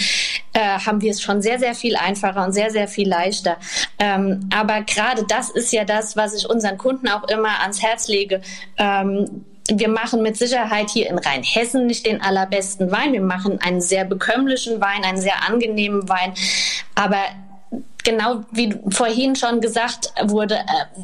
äh, 0.55 0.61
haben 0.61 1.01
wir 1.01 1.11
es 1.11 1.23
schon 1.23 1.41
sehr, 1.43 1.59
sehr 1.59 1.75
viel 1.75 1.97
einfacher 1.97 2.45
und 2.45 2.53
sehr, 2.53 2.71
sehr 2.71 2.89
viel 2.89 3.09
leichter. 3.09 3.59
Ähm, 4.03 4.51
aber 4.53 4.81
gerade 4.81 5.25
das 5.29 5.49
ist 5.49 5.73
ja 5.73 5.85
das, 5.85 6.17
was 6.17 6.35
ich 6.35 6.51
unseren 6.51 6.77
Kunden 6.77 7.07
auch 7.07 7.29
immer 7.29 7.61
ans 7.61 7.81
Herz 7.81 8.09
lege. 8.09 8.43
Ähm, 8.77 9.45
wir 9.71 9.89
machen 9.89 10.23
mit 10.23 10.37
Sicherheit 10.37 10.91
hier 10.91 11.09
in 11.09 11.19
Rheinhessen 11.19 11.87
nicht 11.87 12.05
den 12.05 12.21
allerbesten 12.21 12.91
Wein. 12.91 13.13
Wir 13.13 13.21
machen 13.21 13.61
einen 13.61 13.81
sehr 13.81 14.05
bekömmlichen 14.05 14.81
Wein, 14.81 15.05
einen 15.05 15.21
sehr 15.21 15.49
angenehmen 15.49 16.09
Wein. 16.09 16.35
Aber 16.97 17.21
genau 18.03 18.41
wie 18.51 18.75
vorhin 18.91 19.37
schon 19.37 19.61
gesagt 19.61 20.13
wurde, 20.25 20.57
äh, 20.57 21.03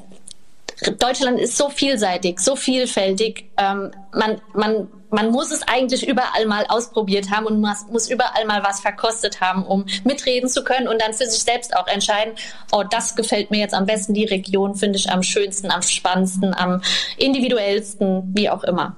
Deutschland 0.98 1.40
ist 1.40 1.56
so 1.56 1.70
vielseitig, 1.70 2.40
so 2.40 2.56
vielfältig. 2.56 3.50
Ähm, 3.56 3.90
man, 4.12 4.40
man 4.54 4.88
man 5.10 5.30
muss 5.30 5.50
es 5.50 5.62
eigentlich 5.62 6.06
überall 6.06 6.46
mal 6.46 6.66
ausprobiert 6.68 7.30
haben 7.30 7.46
und 7.46 7.60
muss, 7.60 7.86
muss 7.90 8.10
überall 8.10 8.44
mal 8.46 8.62
was 8.62 8.80
verkostet 8.80 9.40
haben, 9.40 9.64
um 9.64 9.86
mitreden 10.04 10.48
zu 10.48 10.64
können 10.64 10.88
und 10.88 11.00
dann 11.00 11.12
für 11.14 11.26
sich 11.26 11.42
selbst 11.42 11.74
auch 11.76 11.86
entscheiden, 11.86 12.34
oh, 12.72 12.84
das 12.88 13.16
gefällt 13.16 13.50
mir 13.50 13.58
jetzt 13.58 13.74
am 13.74 13.86
besten, 13.86 14.14
die 14.14 14.26
Region 14.26 14.74
finde 14.74 14.98
ich 14.98 15.10
am 15.10 15.22
schönsten, 15.22 15.70
am 15.70 15.82
spannendsten, 15.82 16.54
am 16.54 16.82
individuellsten, 17.16 18.32
wie 18.34 18.50
auch 18.50 18.64
immer. 18.64 18.96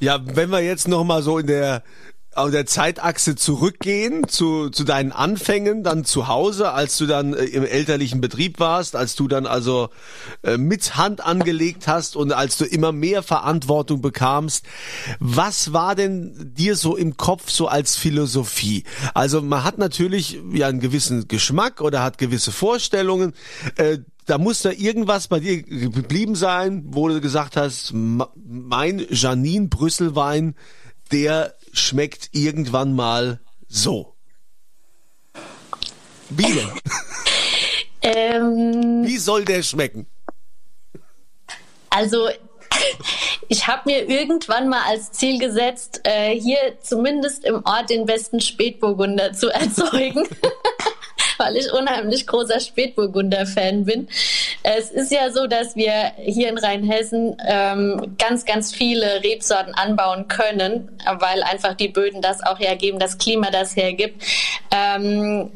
Ja, 0.00 0.18
wenn 0.22 0.50
wir 0.50 0.60
jetzt 0.60 0.88
noch 0.88 1.04
mal 1.04 1.22
so 1.22 1.38
in 1.38 1.46
der 1.46 1.82
auf 2.34 2.50
der 2.50 2.64
Zeitachse 2.64 3.36
zurückgehen 3.36 4.26
zu, 4.26 4.70
zu 4.70 4.84
deinen 4.84 5.12
Anfängen, 5.12 5.82
dann 5.82 6.04
zu 6.04 6.28
Hause, 6.28 6.72
als 6.72 6.96
du 6.96 7.06
dann 7.06 7.34
äh, 7.34 7.44
im 7.44 7.64
elterlichen 7.64 8.20
Betrieb 8.22 8.58
warst, 8.58 8.96
als 8.96 9.14
du 9.16 9.28
dann 9.28 9.44
also 9.44 9.90
äh, 10.42 10.56
mit 10.56 10.96
Hand 10.96 11.22
angelegt 11.22 11.86
hast 11.88 12.16
und 12.16 12.32
als 12.32 12.56
du 12.56 12.64
immer 12.64 12.90
mehr 12.90 13.22
Verantwortung 13.22 14.00
bekamst. 14.00 14.64
Was 15.18 15.74
war 15.74 15.94
denn 15.94 16.52
dir 16.56 16.76
so 16.76 16.96
im 16.96 17.18
Kopf 17.18 17.50
so 17.50 17.68
als 17.68 17.96
Philosophie? 17.96 18.84
Also 19.12 19.42
man 19.42 19.62
hat 19.62 19.76
natürlich 19.76 20.40
ja 20.52 20.68
einen 20.68 20.80
gewissen 20.80 21.28
Geschmack 21.28 21.82
oder 21.82 22.02
hat 22.02 22.16
gewisse 22.16 22.50
Vorstellungen. 22.50 23.34
Äh, 23.76 23.98
da 24.24 24.38
muss 24.38 24.62
da 24.62 24.70
irgendwas 24.70 25.28
bei 25.28 25.40
dir 25.40 25.62
geblieben 25.62 26.34
sein, 26.34 26.84
wo 26.86 27.08
du 27.08 27.20
gesagt 27.20 27.56
hast, 27.56 27.92
mein 27.92 29.04
Janine 29.10 29.66
Brüsselwein, 29.66 30.54
der 31.10 31.54
schmeckt 31.72 32.30
irgendwann 32.32 32.94
mal 32.94 33.40
so. 33.68 34.14
Wie 36.28 36.52
denn? 36.52 36.70
Ähm, 38.04 39.04
Wie 39.04 39.16
soll 39.16 39.44
der 39.44 39.62
schmecken? 39.62 40.08
Also 41.88 42.28
ich 43.48 43.66
habe 43.66 43.82
mir 43.84 44.08
irgendwann 44.08 44.68
mal 44.68 44.82
als 44.88 45.12
Ziel 45.12 45.38
gesetzt, 45.38 46.00
äh, 46.04 46.38
hier 46.38 46.78
zumindest 46.80 47.44
im 47.44 47.62
Ort 47.64 47.90
den 47.90 48.06
besten 48.06 48.40
Spätburgunder 48.40 49.32
zu 49.34 49.50
erzeugen. 49.50 50.26
weil 51.42 51.56
ich 51.56 51.72
unheimlich 51.72 52.26
großer 52.26 52.60
Spätburgunder-Fan 52.60 53.84
bin. 53.84 54.08
Es 54.62 54.90
ist 54.90 55.10
ja 55.10 55.30
so, 55.30 55.46
dass 55.46 55.74
wir 55.74 56.12
hier 56.16 56.48
in 56.48 56.58
Rheinhessen 56.58 57.36
ähm, 57.46 58.14
ganz, 58.18 58.44
ganz 58.44 58.72
viele 58.72 59.22
Rebsorten 59.22 59.74
anbauen 59.74 60.28
können, 60.28 60.90
weil 61.04 61.42
einfach 61.42 61.74
die 61.74 61.88
Böden 61.88 62.22
das 62.22 62.42
auch 62.42 62.58
hergeben, 62.58 62.98
das 62.98 63.18
Klima 63.18 63.50
das 63.50 63.76
hergibt. 63.76 64.22
Ähm, 64.70 65.50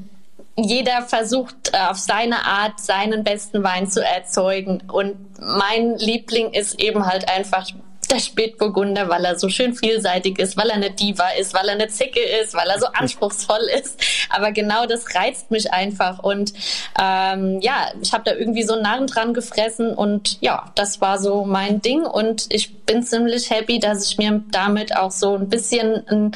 jeder 0.57 1.03
versucht 1.03 1.73
äh, 1.73 1.79
auf 1.91 1.99
seine 1.99 2.45
Art 2.47 2.81
seinen 2.81 3.25
besten 3.25 3.63
Wein 3.63 3.89
zu 3.89 4.03
erzeugen. 4.03 4.83
Und 4.91 5.17
mein 5.39 5.97
Liebling 5.99 6.53
ist 6.53 6.81
eben 6.81 7.07
halt 7.07 7.29
einfach 7.29 7.67
der 8.11 8.21
Spätburgunder, 8.21 9.09
weil 9.09 9.25
er 9.25 9.39
so 9.39 9.49
schön 9.49 9.75
vielseitig 9.75 10.39
ist, 10.39 10.57
weil 10.57 10.69
er 10.69 10.77
eine 10.77 10.91
Diva 10.91 11.31
ist, 11.39 11.55
weil 11.55 11.69
er 11.69 11.75
eine 11.75 11.89
Zicke 11.89 12.21
ist, 12.21 12.55
weil 12.55 12.69
er 12.69 12.79
so 12.79 12.87
anspruchsvoll 12.87 13.69
ist. 13.79 14.01
Aber 14.31 14.53
genau 14.53 14.87
das 14.87 15.15
reizt 15.15 15.51
mich 15.51 15.73
einfach. 15.73 16.19
Und 16.19 16.53
ähm, 17.01 17.61
ja, 17.61 17.89
ich 18.01 18.13
habe 18.13 18.25
da 18.25 18.35
irgendwie 18.35 18.63
so 18.63 18.75
einen 18.75 18.83
Narren 18.83 19.07
dran 19.07 19.35
gefressen 19.35 19.95
und 19.95 20.39
ja, 20.41 20.71
das 20.75 21.01
war 21.01 21.19
so 21.19 21.45
mein 21.45 21.81
Ding. 21.81 22.05
Und 22.05 22.47
ich 22.51 22.77
bin 22.85 23.03
ziemlich 23.03 23.51
happy, 23.51 23.79
dass 23.79 24.11
ich 24.11 24.19
mir 24.19 24.43
damit 24.51 24.97
auch 24.97 25.11
so 25.11 25.35
ein 25.35 25.49
bisschen 25.49 26.07
einen, 26.09 26.33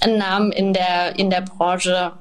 einen 0.00 0.18
Namen 0.18 0.52
in 0.52 0.72
der, 0.72 1.18
in 1.18 1.30
der 1.30 1.42
Branche 1.42 2.12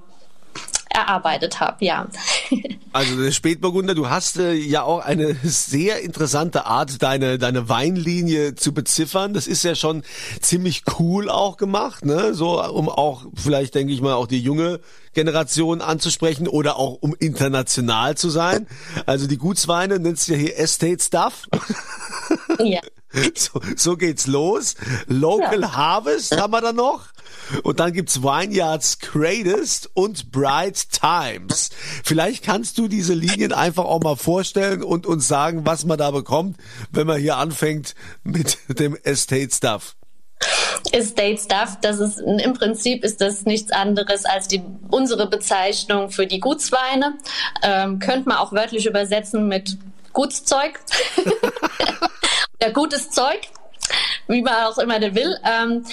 erarbeitet 0.93 1.59
habe, 1.59 1.83
ja. 1.83 2.07
Also 2.93 3.15
der 3.23 3.31
Spätburgunder, 3.31 3.95
du 3.95 4.09
hast 4.09 4.37
äh, 4.37 4.51
ja 4.51 4.83
auch 4.83 4.99
eine 4.99 5.33
sehr 5.43 6.01
interessante 6.01 6.65
Art, 6.65 7.01
deine 7.01 7.37
deine 7.37 7.69
Weinlinie 7.69 8.55
zu 8.55 8.73
beziffern. 8.73 9.33
Das 9.33 9.47
ist 9.47 9.63
ja 9.63 9.75
schon 9.75 10.03
ziemlich 10.41 10.83
cool 10.99 11.29
auch 11.29 11.55
gemacht, 11.55 12.03
ne? 12.03 12.33
So 12.33 12.61
um 12.61 12.89
auch 12.89 13.23
vielleicht 13.33 13.75
denke 13.75 13.93
ich 13.93 14.01
mal 14.01 14.15
auch 14.15 14.27
die 14.27 14.41
junge 14.41 14.81
Generation 15.13 15.79
anzusprechen 15.79 16.49
oder 16.49 16.75
auch 16.75 16.97
um 16.99 17.15
international 17.17 18.17
zu 18.17 18.29
sein. 18.29 18.67
Also 19.05 19.25
die 19.25 19.37
Gutsweine 19.37 19.99
nennst 19.99 20.27
du 20.27 20.33
ja 20.33 20.39
hier 20.39 20.59
Estate 20.59 21.01
Stuff. 21.01 21.47
Ja. 22.59 22.81
So, 23.35 23.59
so 23.75 23.97
geht's 23.97 24.25
los. 24.25 24.75
Local 25.07 25.59
ja. 25.59 25.75
Harvest 25.75 26.39
haben 26.39 26.53
wir 26.53 26.61
da 26.61 26.71
noch. 26.71 27.07
Und 27.63 27.79
dann 27.79 27.93
gibt's 27.93 28.21
Vineyards 28.21 28.99
Greatest 28.99 29.89
und 29.93 30.31
Bright 30.31 30.89
Times. 30.91 31.69
Vielleicht 32.03 32.43
kannst 32.43 32.77
du 32.77 32.87
diese 32.87 33.13
Linien 33.13 33.53
einfach 33.53 33.85
auch 33.85 34.01
mal 34.01 34.15
vorstellen 34.15 34.83
und 34.83 35.05
uns 35.05 35.27
sagen, 35.27 35.65
was 35.65 35.85
man 35.85 35.97
da 35.97 36.11
bekommt, 36.11 36.57
wenn 36.91 37.07
man 37.07 37.19
hier 37.19 37.37
anfängt 37.37 37.95
mit 38.23 38.57
dem 38.67 38.97
Estate 39.03 39.53
Stuff. 39.53 39.95
Estate 40.91 41.37
Stuff, 41.37 41.77
das 41.81 41.99
ist 41.99 42.19
im 42.19 42.53
Prinzip 42.53 43.03
ist 43.03 43.21
das 43.21 43.45
nichts 43.45 43.71
anderes 43.71 44.25
als 44.25 44.47
die 44.47 44.61
unsere 44.89 45.29
Bezeichnung 45.29 46.09
für 46.09 46.25
die 46.25 46.39
Gutsweine. 46.39 47.17
Ähm, 47.61 47.99
könnte 47.99 48.27
man 48.27 48.37
auch 48.37 48.51
wörtlich 48.51 48.85
übersetzen 48.85 49.47
mit 49.47 49.77
Gutszeug. 50.13 50.79
ja, 52.61 52.71
gutes 52.71 53.09
Zeug, 53.11 53.41
wie 54.27 54.41
man 54.41 54.65
auch 54.65 54.77
immer 54.77 54.99
will. 54.99 55.37
Ähm, 55.45 55.85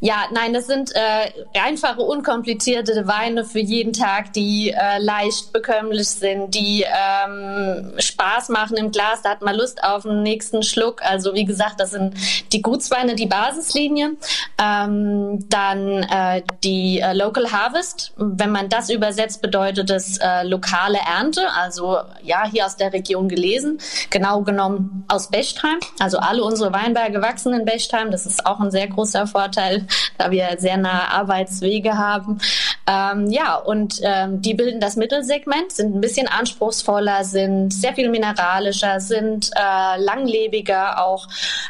ja, 0.00 0.24
nein, 0.30 0.52
das 0.52 0.66
sind 0.66 0.92
äh, 0.94 1.32
einfache, 1.58 2.02
unkomplizierte 2.02 3.06
Weine 3.06 3.44
für 3.44 3.60
jeden 3.60 3.94
Tag, 3.94 4.34
die 4.34 4.70
äh, 4.70 4.98
leicht 4.98 5.54
bekömmlich 5.54 6.08
sind, 6.08 6.54
die 6.54 6.84
ähm, 6.84 7.92
Spaß 7.98 8.50
machen 8.50 8.76
im 8.76 8.90
Glas. 8.90 9.22
Da 9.22 9.30
hat 9.30 9.40
man 9.40 9.54
Lust 9.54 9.82
auf 9.82 10.02
den 10.02 10.22
nächsten 10.22 10.62
Schluck. 10.62 11.00
Also 11.02 11.32
wie 11.32 11.46
gesagt, 11.46 11.80
das 11.80 11.92
sind 11.92 12.14
die 12.52 12.60
Gutsweine, 12.60 13.14
die 13.14 13.24
Basislinie. 13.24 14.16
Ähm, 14.62 15.48
dann 15.48 16.02
äh, 16.02 16.42
die 16.62 17.00
äh, 17.00 17.14
Local 17.14 17.50
Harvest. 17.50 18.12
Wenn 18.16 18.50
man 18.50 18.68
das 18.68 18.90
übersetzt, 18.90 19.40
bedeutet 19.40 19.88
es 19.88 20.18
äh, 20.18 20.42
lokale 20.42 20.98
Ernte. 20.98 21.40
Also 21.56 21.96
ja, 22.22 22.46
hier 22.46 22.66
aus 22.66 22.76
der 22.76 22.92
Region 22.92 23.30
gelesen. 23.30 23.78
Genau 24.10 24.42
genommen 24.42 25.06
aus 25.08 25.30
Bechtheim. 25.30 25.78
Also 25.98 26.18
alle 26.18 26.44
unsere 26.44 26.74
Weinberge 26.74 27.22
wachsen 27.22 27.54
in 27.54 27.64
Bechtheim. 27.64 28.10
Das 28.10 28.26
ist 28.26 28.44
auch 28.44 28.60
ein 28.60 28.70
sehr 28.70 28.88
großer 28.88 29.26
Vorteil 29.26 29.85
da 30.18 30.30
wir 30.30 30.56
sehr 30.58 30.76
nahe 30.76 31.10
Arbeitswege 31.10 31.96
haben. 31.96 32.40
Ähm, 32.86 33.30
ja, 33.30 33.56
und 33.56 34.00
ähm, 34.02 34.40
die 34.42 34.54
bilden 34.54 34.80
das 34.80 34.96
Mittelsegment, 34.96 35.72
sind 35.72 35.94
ein 35.94 36.00
bisschen 36.00 36.28
anspruchsvoller, 36.28 37.24
sind 37.24 37.72
sehr 37.72 37.94
viel 37.94 38.10
mineralischer, 38.10 39.00
sind 39.00 39.50
äh, 39.56 40.00
langlebiger 40.00 41.02
auch. 41.04 41.26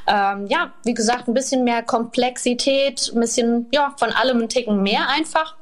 Ähm, 0.07 0.47
ja, 0.49 0.73
wie 0.85 0.95
gesagt, 0.95 1.29
ein 1.29 1.35
bisschen 1.35 1.65
mehr 1.65 1.83
Komplexität, 1.83 3.11
ein 3.15 3.21
bisschen, 3.21 3.67
ja, 3.73 3.95
von 3.99 4.11
allem 4.11 4.43
ein 4.43 4.49
Ticken 4.49 4.83
mehr 4.83 5.09
einfach. 5.09 5.55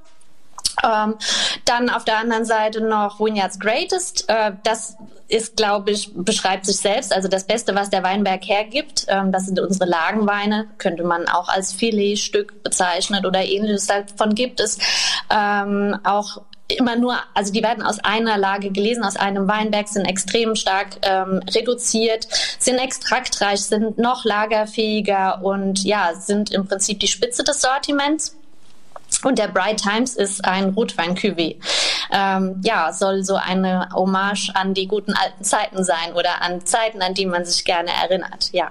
Ähm, 0.82 1.14
dann 1.64 1.88
auf 1.88 2.04
der 2.04 2.18
anderen 2.18 2.44
Seite 2.44 2.80
noch 2.80 3.20
Vineyards 3.20 3.60
Greatest. 3.60 4.28
Äh, 4.28 4.52
das 4.64 4.96
ist, 5.28 5.56
glaube 5.56 5.90
ich, 5.90 6.10
beschreibt 6.14 6.66
sich 6.66 6.76
selbst. 6.76 7.12
Also 7.12 7.28
das 7.28 7.44
Beste, 7.44 7.74
was 7.74 7.90
der 7.90 8.02
Weinberg 8.02 8.46
hergibt, 8.46 9.06
ähm, 9.08 9.32
das 9.32 9.46
sind 9.46 9.58
unsere 9.58 9.88
Lagenweine, 9.88 10.68
könnte 10.78 11.04
man 11.04 11.28
auch 11.28 11.48
als 11.48 11.72
Filetstück 11.72 12.62
bezeichnen 12.62 13.24
oder 13.24 13.42
ähnliches. 13.42 13.86
Davon 13.86 14.34
gibt 14.34 14.60
es 14.60 14.78
ähm, 15.30 15.98
auch 16.04 16.42
immer 16.68 16.96
nur, 16.96 17.16
also 17.34 17.52
die 17.52 17.62
werden 17.62 17.82
aus 17.82 17.98
einer 18.00 18.38
Lage 18.38 18.70
gelesen, 18.70 19.04
aus 19.04 19.16
einem 19.16 19.48
Weinberg, 19.48 19.88
sind 19.88 20.06
extrem 20.06 20.54
stark 20.54 20.96
ähm, 21.02 21.40
reduziert, 21.54 22.26
sind 22.58 22.78
extraktreich, 22.78 23.60
sind 23.60 23.98
noch 23.98 24.24
lagerfähiger 24.24 25.42
und 25.42 25.84
ja, 25.84 26.14
sind 26.14 26.52
im 26.52 26.66
Prinzip 26.66 27.00
die 27.00 27.08
Spitze 27.08 27.44
des 27.44 27.60
Sortiments. 27.60 28.36
Und 29.22 29.38
der 29.38 29.48
Bright 29.48 29.82
Times 29.82 30.16
ist 30.16 30.44
ein 30.44 30.70
Rotwein-Cuvée. 30.70 31.56
Ähm, 32.12 32.60
ja, 32.64 32.92
soll 32.92 33.24
so 33.24 33.36
eine 33.36 33.88
Hommage 33.94 34.50
an 34.54 34.74
die 34.74 34.86
guten 34.86 35.14
alten 35.14 35.44
Zeiten 35.44 35.84
sein 35.84 36.12
oder 36.14 36.42
an 36.42 36.64
Zeiten, 36.66 37.02
an 37.02 37.14
die 37.14 37.26
man 37.26 37.44
sich 37.44 37.64
gerne 37.64 37.90
erinnert, 37.90 38.50
ja. 38.52 38.70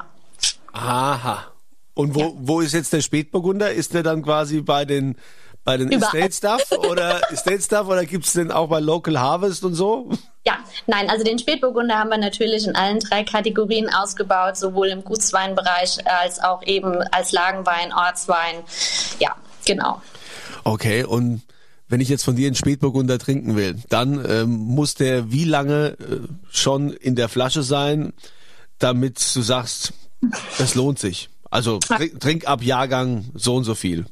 Aha. 0.71 1.45
Und 1.93 2.15
wo, 2.15 2.19
ja. 2.19 2.31
wo 2.35 2.61
ist 2.61 2.73
jetzt 2.73 2.93
der 2.93 3.01
Spätburgunder? 3.01 3.71
Ist 3.71 3.93
der 3.93 4.03
dann 4.03 4.23
quasi 4.23 4.61
bei 4.61 4.85
den 4.85 5.15
bei 5.63 5.77
den 5.77 5.89
Überall. 5.91 6.15
Estate 6.19 6.57
Stuff 6.59 6.79
oder 6.89 7.21
Estate 7.31 7.61
Stuff 7.61 7.87
oder 7.87 8.05
gibt's 8.05 8.33
den 8.33 8.51
auch 8.51 8.67
bei 8.67 8.79
Local 8.79 9.19
Harvest 9.19 9.63
und 9.63 9.75
so? 9.75 10.09
Ja, 10.45 10.57
nein, 10.87 11.09
also 11.09 11.23
den 11.23 11.39
Spätburgunder 11.39 11.97
haben 11.97 12.09
wir 12.09 12.17
natürlich 12.17 12.67
in 12.67 12.75
allen 12.75 12.99
drei 12.99 13.23
Kategorien 13.23 13.89
ausgebaut, 13.93 14.57
sowohl 14.57 14.89
im 14.89 15.03
Gutsweinbereich 15.03 16.05
als 16.05 16.41
auch 16.43 16.63
eben 16.63 17.01
als 17.11 17.31
Lagenwein, 17.31 17.93
Ortswein. 17.93 18.63
Ja, 19.19 19.35
genau. 19.65 20.01
Okay, 20.63 21.03
und 21.03 21.41
wenn 21.87 22.01
ich 22.01 22.09
jetzt 22.09 22.23
von 22.23 22.35
dir 22.35 22.47
einen 22.47 22.55
Spätburgunder 22.55 23.19
trinken 23.19 23.55
will, 23.55 23.75
dann 23.89 24.23
ähm, 24.27 24.49
muss 24.49 24.95
der 24.95 25.31
wie 25.31 25.45
lange 25.45 25.97
äh, 25.99 26.19
schon 26.49 26.91
in 26.91 27.15
der 27.15 27.29
Flasche 27.29 27.63
sein, 27.63 28.13
damit 28.79 29.19
du 29.35 29.41
sagst, 29.41 29.93
es 30.59 30.75
lohnt 30.75 30.99
sich. 30.99 31.29
Also 31.49 31.77
trink, 31.79 32.19
trink 32.19 32.47
ab 32.47 32.63
Jahrgang 32.63 33.25
so 33.35 33.55
und 33.55 33.63
so 33.63 33.75
viel. 33.75 34.05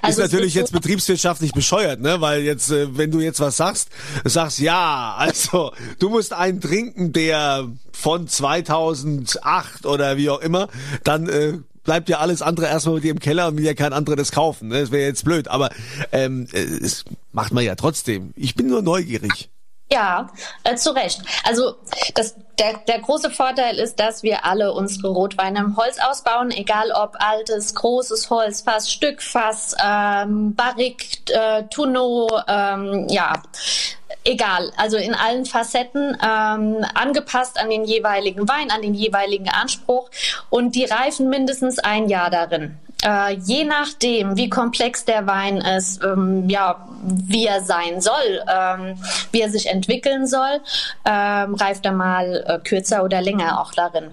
Also 0.00 0.20
ist 0.20 0.32
natürlich 0.32 0.54
ist 0.54 0.60
jetzt 0.60 0.72
betriebswirtschaftlich 0.72 1.52
bescheuert, 1.52 2.00
ne? 2.00 2.20
Weil 2.20 2.42
jetzt, 2.42 2.70
äh, 2.70 2.96
wenn 2.96 3.10
du 3.10 3.20
jetzt 3.20 3.40
was 3.40 3.56
sagst, 3.56 3.88
sagst 4.24 4.58
ja, 4.58 5.14
also 5.16 5.72
du 5.98 6.08
musst 6.08 6.32
einen 6.32 6.60
trinken, 6.60 7.12
der 7.12 7.68
von 7.92 8.26
2008 8.26 9.86
oder 9.86 10.16
wie 10.16 10.28
auch 10.28 10.40
immer, 10.40 10.68
dann 11.04 11.28
äh, 11.28 11.58
bleibt 11.84 12.08
ja 12.08 12.18
alles 12.18 12.42
andere 12.42 12.66
erstmal 12.66 12.96
mit 12.96 13.04
dir 13.04 13.10
im 13.10 13.20
Keller 13.20 13.48
und 13.48 13.56
will 13.56 13.64
ja 13.64 13.74
kein 13.74 13.92
anderer 13.92 14.16
das 14.16 14.32
kaufen. 14.32 14.68
Ne? 14.68 14.80
Das 14.80 14.90
wäre 14.90 15.04
jetzt 15.04 15.24
blöd, 15.24 15.48
aber 15.48 15.70
ähm, 16.12 16.46
es 16.52 17.04
macht 17.32 17.52
man 17.52 17.64
ja 17.64 17.74
trotzdem. 17.74 18.32
Ich 18.36 18.54
bin 18.54 18.68
nur 18.68 18.82
neugierig. 18.82 19.50
Ja, 19.92 20.30
äh, 20.64 20.74
zu 20.76 20.94
Recht. 20.94 21.20
Also 21.44 21.74
das, 22.14 22.34
der, 22.58 22.78
der 22.88 23.00
große 23.00 23.30
Vorteil 23.30 23.76
ist, 23.76 24.00
dass 24.00 24.22
wir 24.22 24.46
alle 24.46 24.72
unsere 24.72 25.08
Rotweine 25.08 25.58
im 25.58 25.76
Holz 25.76 25.98
ausbauen, 25.98 26.50
egal 26.50 26.92
ob 26.92 27.14
altes, 27.18 27.74
großes 27.74 28.30
Holz, 28.30 28.62
Fass, 28.62 28.90
Stückfass, 28.90 29.76
ähm, 29.84 30.54
Barrique, 30.54 31.30
äh, 31.30 31.64
Tonneau, 31.68 32.26
ähm, 32.48 33.06
ja, 33.10 33.34
egal, 34.24 34.72
also 34.76 34.96
in 34.96 35.14
allen 35.14 35.44
Facetten 35.44 36.16
ähm, 36.22 36.84
angepasst 36.94 37.58
an 37.58 37.70
den 37.70 37.84
jeweiligen 37.84 38.48
Wein, 38.48 38.70
an 38.70 38.82
den 38.82 38.94
jeweiligen 38.94 39.48
Anspruch 39.48 40.10
und 40.50 40.74
die 40.74 40.84
reifen 40.84 41.28
mindestens 41.28 41.78
ein 41.78 42.08
Jahr 42.08 42.30
darin. 42.30 42.78
äh, 43.02 43.34
je 43.34 43.64
nachdem, 43.64 44.36
wie 44.36 44.48
komplex 44.48 45.04
der 45.04 45.26
Wein 45.26 45.58
ist, 45.58 46.02
ähm, 46.02 46.48
ja, 46.48 46.86
wie 47.02 47.46
er 47.46 47.62
sein 47.62 48.00
soll, 48.00 48.42
ähm, 48.48 48.96
wie 49.32 49.40
er 49.40 49.50
sich 49.50 49.66
entwickeln 49.66 50.26
soll, 50.26 50.60
ähm, 51.04 51.54
reift 51.54 51.84
er 51.84 51.92
mal 51.92 52.44
äh, 52.46 52.58
kürzer 52.58 53.04
oder 53.04 53.20
länger 53.20 53.60
auch 53.60 53.72
darin. 53.72 54.10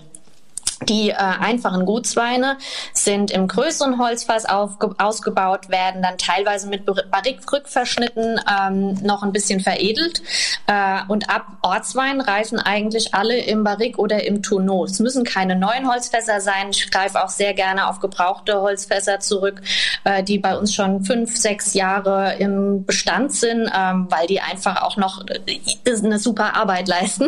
Die 0.84 1.10
äh, 1.10 1.16
einfachen 1.16 1.86
Gutsweine 1.86 2.58
sind 2.94 3.32
im 3.32 3.48
größeren 3.48 4.00
Holzfass 4.00 4.46
ausgebaut, 4.46 5.70
werden 5.70 6.02
dann 6.02 6.18
teilweise 6.18 6.68
mit 6.68 6.86
Barrique-Rückverschnitten 6.86 8.40
ähm, 8.50 8.94
noch 9.04 9.22
ein 9.24 9.34
bisschen 9.34 9.60
veredelt. 9.60 10.22
Äh, 10.68 11.02
und 11.10 11.30
ab 11.30 11.48
Ortswein 11.62 12.22
reifen 12.22 12.60
eigentlich 12.60 13.14
alle 13.14 13.38
im 13.38 13.64
Barrique 13.64 14.00
oder 14.00 14.24
im 14.24 14.42
Tonneau. 14.42 14.86
Es 14.86 15.00
müssen 15.00 15.26
keine 15.26 15.56
neuen 15.56 15.90
Holzfässer 15.92 16.40
sein. 16.40 16.70
Ich 16.72 16.90
greife 16.90 17.24
auch 17.24 17.30
sehr 17.30 17.54
gerne 17.54 17.88
auf 17.88 18.00
gebrauchte 18.00 18.62
Holzfässer 18.62 19.20
zurück, 19.20 19.62
äh, 20.06 20.24
die 20.24 20.40
bei 20.40 20.58
uns 20.58 20.74
schon 20.74 21.04
fünf, 21.04 21.36
sechs 21.36 21.74
Jahre 21.74 22.36
im 22.40 22.86
Bestand 22.86 23.34
sind, 23.34 23.70
ähm, 23.76 24.08
weil 24.10 24.28
die 24.28 24.40
einfach 24.40 24.82
auch 24.82 24.96
noch 24.96 25.26
äh, 25.28 25.60
eine 25.86 26.20
super 26.20 26.56
Arbeit 26.56 26.88
leisten 26.88 27.28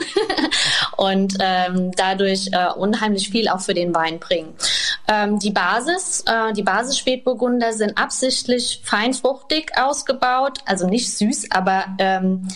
und 0.98 1.36
ähm, 1.40 1.92
dadurch 1.98 2.48
äh, 2.54 2.68
unheimlich 2.78 3.30
viel 3.30 3.41
viel 3.42 3.50
auch 3.50 3.62
für 3.62 3.74
den 3.74 3.94
Wein 3.96 4.20
bringen. 4.20 4.54
Ähm, 5.08 5.40
die 5.40 5.52
Basis, 5.52 6.24
äh, 6.28 6.54
die 6.54 6.64
Basis 6.64 6.98
Spätburgunder 6.98 7.74
sind 7.74 7.98
absichtlich 7.98 8.82
feinfruchtig 8.84 9.72
ausgebaut, 9.78 10.60
also 10.66 10.88
nicht 10.88 11.12
süß, 11.12 11.48
aber 11.52 11.86
ähm, 11.98 12.48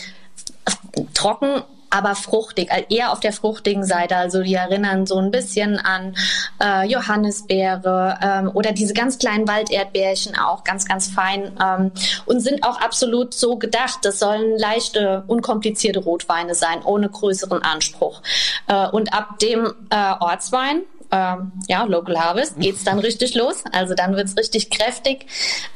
trocken 1.12 1.62
aber 1.90 2.14
fruchtig, 2.14 2.70
äh, 2.70 2.84
eher 2.88 3.12
auf 3.12 3.20
der 3.20 3.32
fruchtigen 3.32 3.84
Seite. 3.84 4.16
Also 4.16 4.42
die 4.42 4.54
erinnern 4.54 5.06
so 5.06 5.18
ein 5.18 5.30
bisschen 5.30 5.78
an 5.78 6.16
äh, 6.62 6.86
Johannisbeere 6.86 8.18
ähm, 8.22 8.50
oder 8.52 8.72
diese 8.72 8.94
ganz 8.94 9.18
kleinen 9.18 9.48
Walderdbeerchen 9.48 10.36
auch, 10.36 10.64
ganz, 10.64 10.86
ganz 10.86 11.08
fein 11.08 11.52
ähm, 11.62 11.92
und 12.26 12.40
sind 12.40 12.64
auch 12.64 12.80
absolut 12.80 13.34
so 13.34 13.56
gedacht. 13.56 14.00
Das 14.02 14.18
sollen 14.18 14.58
leichte, 14.58 15.24
unkomplizierte 15.26 16.00
Rotweine 16.00 16.54
sein, 16.54 16.82
ohne 16.84 17.08
größeren 17.08 17.62
Anspruch. 17.62 18.22
Äh, 18.68 18.88
und 18.88 19.12
ab 19.12 19.38
dem 19.38 19.72
äh, 19.90 20.12
Ortswein, 20.20 20.82
ähm, 21.12 21.52
ja, 21.68 21.84
Local 21.84 22.18
Harvest, 22.18 22.58
geht's 22.58 22.84
dann 22.84 22.98
richtig 22.98 23.34
los. 23.34 23.62
Also 23.72 23.94
dann 23.94 24.16
wird's 24.16 24.36
richtig 24.36 24.70
kräftig. 24.70 25.26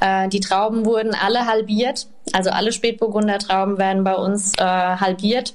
Äh, 0.01 0.27
die 0.27 0.41
Trauben 0.41 0.85
wurden 0.85 1.15
alle 1.15 1.45
halbiert. 1.45 2.07
Also 2.33 2.49
alle 2.49 2.71
Spätburgunder 2.71 3.39
Trauben 3.39 3.77
werden 3.77 4.03
bei 4.03 4.15
uns 4.15 4.53
äh, 4.57 4.63
halbiert 4.63 5.53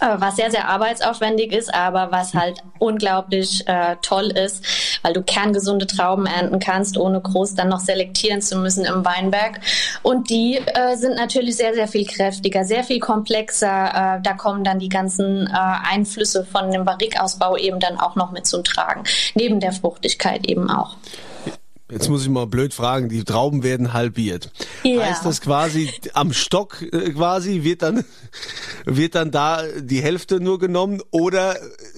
was 0.00 0.36
sehr, 0.36 0.50
sehr 0.50 0.68
arbeitsaufwendig 0.68 1.52
ist, 1.52 1.74
aber 1.74 2.10
was 2.10 2.34
halt 2.34 2.62
unglaublich 2.78 3.66
äh, 3.66 3.96
toll 4.02 4.26
ist, 4.26 4.64
weil 5.02 5.12
du 5.12 5.22
kerngesunde 5.22 5.86
Trauben 5.86 6.26
ernten 6.26 6.58
kannst, 6.58 6.96
ohne 6.96 7.20
groß 7.20 7.54
dann 7.54 7.68
noch 7.68 7.80
selektieren 7.80 8.40
zu 8.40 8.56
müssen 8.58 8.84
im 8.84 9.04
Weinberg. 9.04 9.60
Und 10.02 10.30
die 10.30 10.58
äh, 10.58 10.96
sind 10.96 11.16
natürlich 11.16 11.56
sehr, 11.56 11.74
sehr 11.74 11.88
viel 11.88 12.06
kräftiger, 12.06 12.64
sehr 12.64 12.84
viel 12.84 13.00
komplexer. 13.00 14.18
Äh, 14.18 14.22
da 14.22 14.34
kommen 14.34 14.64
dann 14.64 14.78
die 14.78 14.88
ganzen 14.88 15.46
äh, 15.46 15.50
Einflüsse 15.52 16.44
von 16.44 16.70
dem 16.70 16.84
Barrikausbau 16.84 17.56
eben 17.56 17.80
dann 17.80 17.98
auch 17.98 18.16
noch 18.16 18.32
mit 18.32 18.46
zum 18.46 18.64
Tragen, 18.64 19.04
neben 19.34 19.60
der 19.60 19.72
Fruchtigkeit 19.72 20.46
eben 20.46 20.70
auch. 20.70 20.96
Jetzt 21.90 22.10
muss 22.10 22.22
ich 22.22 22.28
mal 22.28 22.46
blöd 22.46 22.74
fragen, 22.74 23.08
die 23.08 23.24
Trauben 23.24 23.62
werden 23.62 23.94
halbiert. 23.94 24.50
Ja. 24.82 25.06
Heißt 25.06 25.24
das 25.24 25.40
quasi 25.40 25.90
am 26.12 26.34
Stock 26.34 26.82
äh, 26.82 27.12
quasi 27.12 27.62
wird 27.64 27.82
dann 27.82 28.04
wird 28.84 29.14
dann 29.14 29.30
da 29.30 29.62
die 29.78 30.02
Hälfte 30.02 30.38
nur 30.38 30.58
genommen 30.58 31.00
oder 31.10 31.56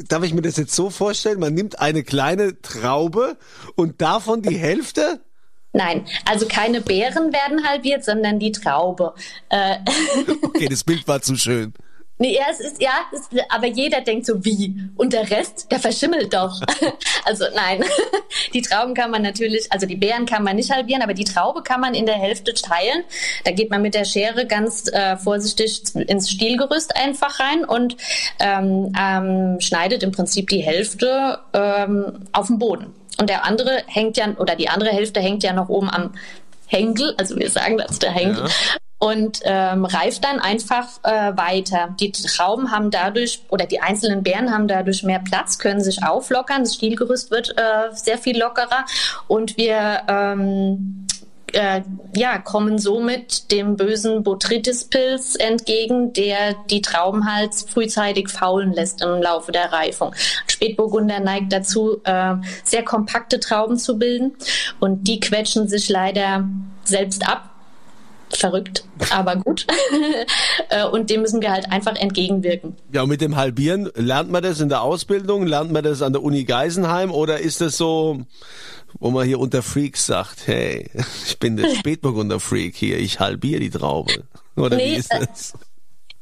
darf 0.08 0.22
ich 0.22 0.32
mir 0.32 0.42
das 0.42 0.56
jetzt 0.56 0.74
so 0.74 0.90
vorstellen, 0.90 1.40
man 1.40 1.54
nimmt 1.54 1.80
eine 1.80 2.04
kleine 2.04 2.60
Traube 2.62 3.36
und 3.74 4.00
davon 4.00 4.42
die 4.42 4.56
Hälfte? 4.56 5.20
Nein, 5.72 6.06
also 6.24 6.46
keine 6.46 6.80
Beeren 6.80 7.32
werden 7.32 7.64
halbiert, 7.64 8.04
sondern 8.04 8.38
die 8.38 8.52
Traube. 8.52 9.14
Äh 9.48 9.76
okay, 10.42 10.66
das 10.68 10.84
Bild 10.84 11.06
war 11.08 11.20
zu 11.20 11.36
schön. 11.36 11.74
Nee, 12.20 12.34
ja, 12.34 12.42
es 12.50 12.60
ist, 12.60 12.82
ja, 12.82 12.92
es, 13.12 13.30
aber 13.48 13.66
jeder 13.66 14.02
denkt 14.02 14.26
so, 14.26 14.44
wie? 14.44 14.76
Und 14.96 15.14
der 15.14 15.30
Rest, 15.30 15.68
der 15.70 15.80
verschimmelt 15.80 16.34
doch. 16.34 16.60
also 17.24 17.46
nein, 17.54 17.82
die 18.52 18.60
Trauben 18.60 18.92
kann 18.92 19.10
man 19.10 19.22
natürlich, 19.22 19.72
also 19.72 19.86
die 19.86 19.96
Beeren 19.96 20.26
kann 20.26 20.44
man 20.44 20.56
nicht 20.56 20.70
halbieren, 20.70 21.00
aber 21.00 21.14
die 21.14 21.24
Traube 21.24 21.62
kann 21.62 21.80
man 21.80 21.94
in 21.94 22.04
der 22.04 22.16
Hälfte 22.16 22.52
teilen. 22.52 23.04
Da 23.44 23.52
geht 23.52 23.70
man 23.70 23.80
mit 23.80 23.94
der 23.94 24.04
Schere 24.04 24.46
ganz 24.46 24.92
äh, 24.92 25.16
vorsichtig 25.16 25.80
ins 25.94 26.28
Stielgerüst 26.30 26.94
einfach 26.94 27.40
rein 27.40 27.64
und 27.64 27.96
ähm, 28.38 28.92
ähm, 29.00 29.58
schneidet 29.60 30.02
im 30.02 30.12
Prinzip 30.12 30.50
die 30.50 30.60
Hälfte 30.60 31.38
ähm, 31.54 32.26
auf 32.32 32.48
dem 32.48 32.58
Boden. 32.58 32.92
Und 33.18 33.30
der 33.30 33.46
andere 33.46 33.82
hängt 33.86 34.18
ja, 34.18 34.28
oder 34.36 34.56
die 34.56 34.68
andere 34.68 34.90
Hälfte 34.90 35.20
hängt 35.20 35.42
ja 35.42 35.54
noch 35.54 35.70
oben 35.70 35.88
am 35.88 36.12
Henkel, 36.66 37.14
also 37.16 37.38
wir 37.38 37.48
sagen 37.48 37.78
das 37.78 37.98
der 37.98 38.10
Henkel. 38.10 38.44
Ja 38.44 38.80
und 39.00 39.40
ähm, 39.44 39.86
reift 39.86 40.24
dann 40.24 40.38
einfach 40.38 40.86
äh, 41.02 41.36
weiter. 41.36 41.94
Die 41.98 42.12
Trauben 42.12 42.70
haben 42.70 42.90
dadurch 42.90 43.42
oder 43.48 43.66
die 43.66 43.80
einzelnen 43.80 44.22
Beeren 44.22 44.52
haben 44.52 44.68
dadurch 44.68 45.02
mehr 45.02 45.20
Platz, 45.20 45.58
können 45.58 45.80
sich 45.80 46.04
auflockern. 46.04 46.62
Das 46.62 46.74
Stielgerüst 46.74 47.30
wird 47.30 47.58
äh, 47.58 47.92
sehr 47.92 48.18
viel 48.18 48.38
lockerer 48.38 48.84
und 49.26 49.56
wir 49.56 50.02
ähm, 50.06 51.06
äh, 51.52 51.80
ja, 52.14 52.38
kommen 52.38 52.78
somit 52.78 53.50
dem 53.50 53.76
bösen 53.76 54.22
Botrytis-Pilz 54.22 55.36
entgegen, 55.36 56.12
der 56.12 56.54
die 56.68 56.82
Trauben 56.82 57.32
halt 57.32 57.54
frühzeitig 57.54 58.28
faulen 58.28 58.72
lässt 58.72 59.02
im 59.02 59.22
Laufe 59.22 59.50
der 59.50 59.72
Reifung. 59.72 60.14
Spätburgunder 60.46 61.20
neigt 61.20 61.52
dazu, 61.52 62.00
äh, 62.04 62.34
sehr 62.64 62.84
kompakte 62.84 63.40
Trauben 63.40 63.78
zu 63.78 63.98
bilden 63.98 64.34
und 64.78 65.08
die 65.08 65.20
quetschen 65.20 65.68
sich 65.68 65.88
leider 65.88 66.48
selbst 66.84 67.26
ab 67.28 67.49
verrückt, 68.36 68.84
aber 69.10 69.36
gut. 69.36 69.66
Äh, 70.68 70.84
und 70.84 71.10
dem 71.10 71.22
müssen 71.22 71.40
wir 71.40 71.50
halt 71.50 71.70
einfach 71.72 71.96
entgegenwirken. 71.96 72.76
Ja, 72.92 73.02
und 73.02 73.08
mit 73.08 73.20
dem 73.20 73.34
Halbieren, 73.34 73.90
lernt 73.96 74.30
man 74.30 74.42
das 74.42 74.60
in 74.60 74.68
der 74.68 74.82
Ausbildung? 74.82 75.46
Lernt 75.46 75.72
man 75.72 75.82
das 75.82 76.00
an 76.02 76.12
der 76.12 76.22
Uni 76.22 76.44
Geisenheim? 76.44 77.10
Oder 77.10 77.40
ist 77.40 77.60
das 77.60 77.76
so, 77.76 78.20
wo 78.98 79.10
man 79.10 79.26
hier 79.26 79.40
unter 79.40 79.62
Freaks 79.62 80.06
sagt, 80.06 80.46
hey, 80.46 80.88
ich 81.26 81.38
bin 81.38 81.56
der 81.56 81.74
Spätburgunder 81.74 82.40
Freak 82.40 82.76
hier, 82.76 82.98
ich 82.98 83.20
halbiere 83.20 83.60
die 83.60 83.70
Traube? 83.70 84.24
Oder 84.56 84.76
nee, 84.76 84.92
wie 84.92 84.96
ist 84.96 85.12
äh, 85.12 85.26
das? 85.26 85.54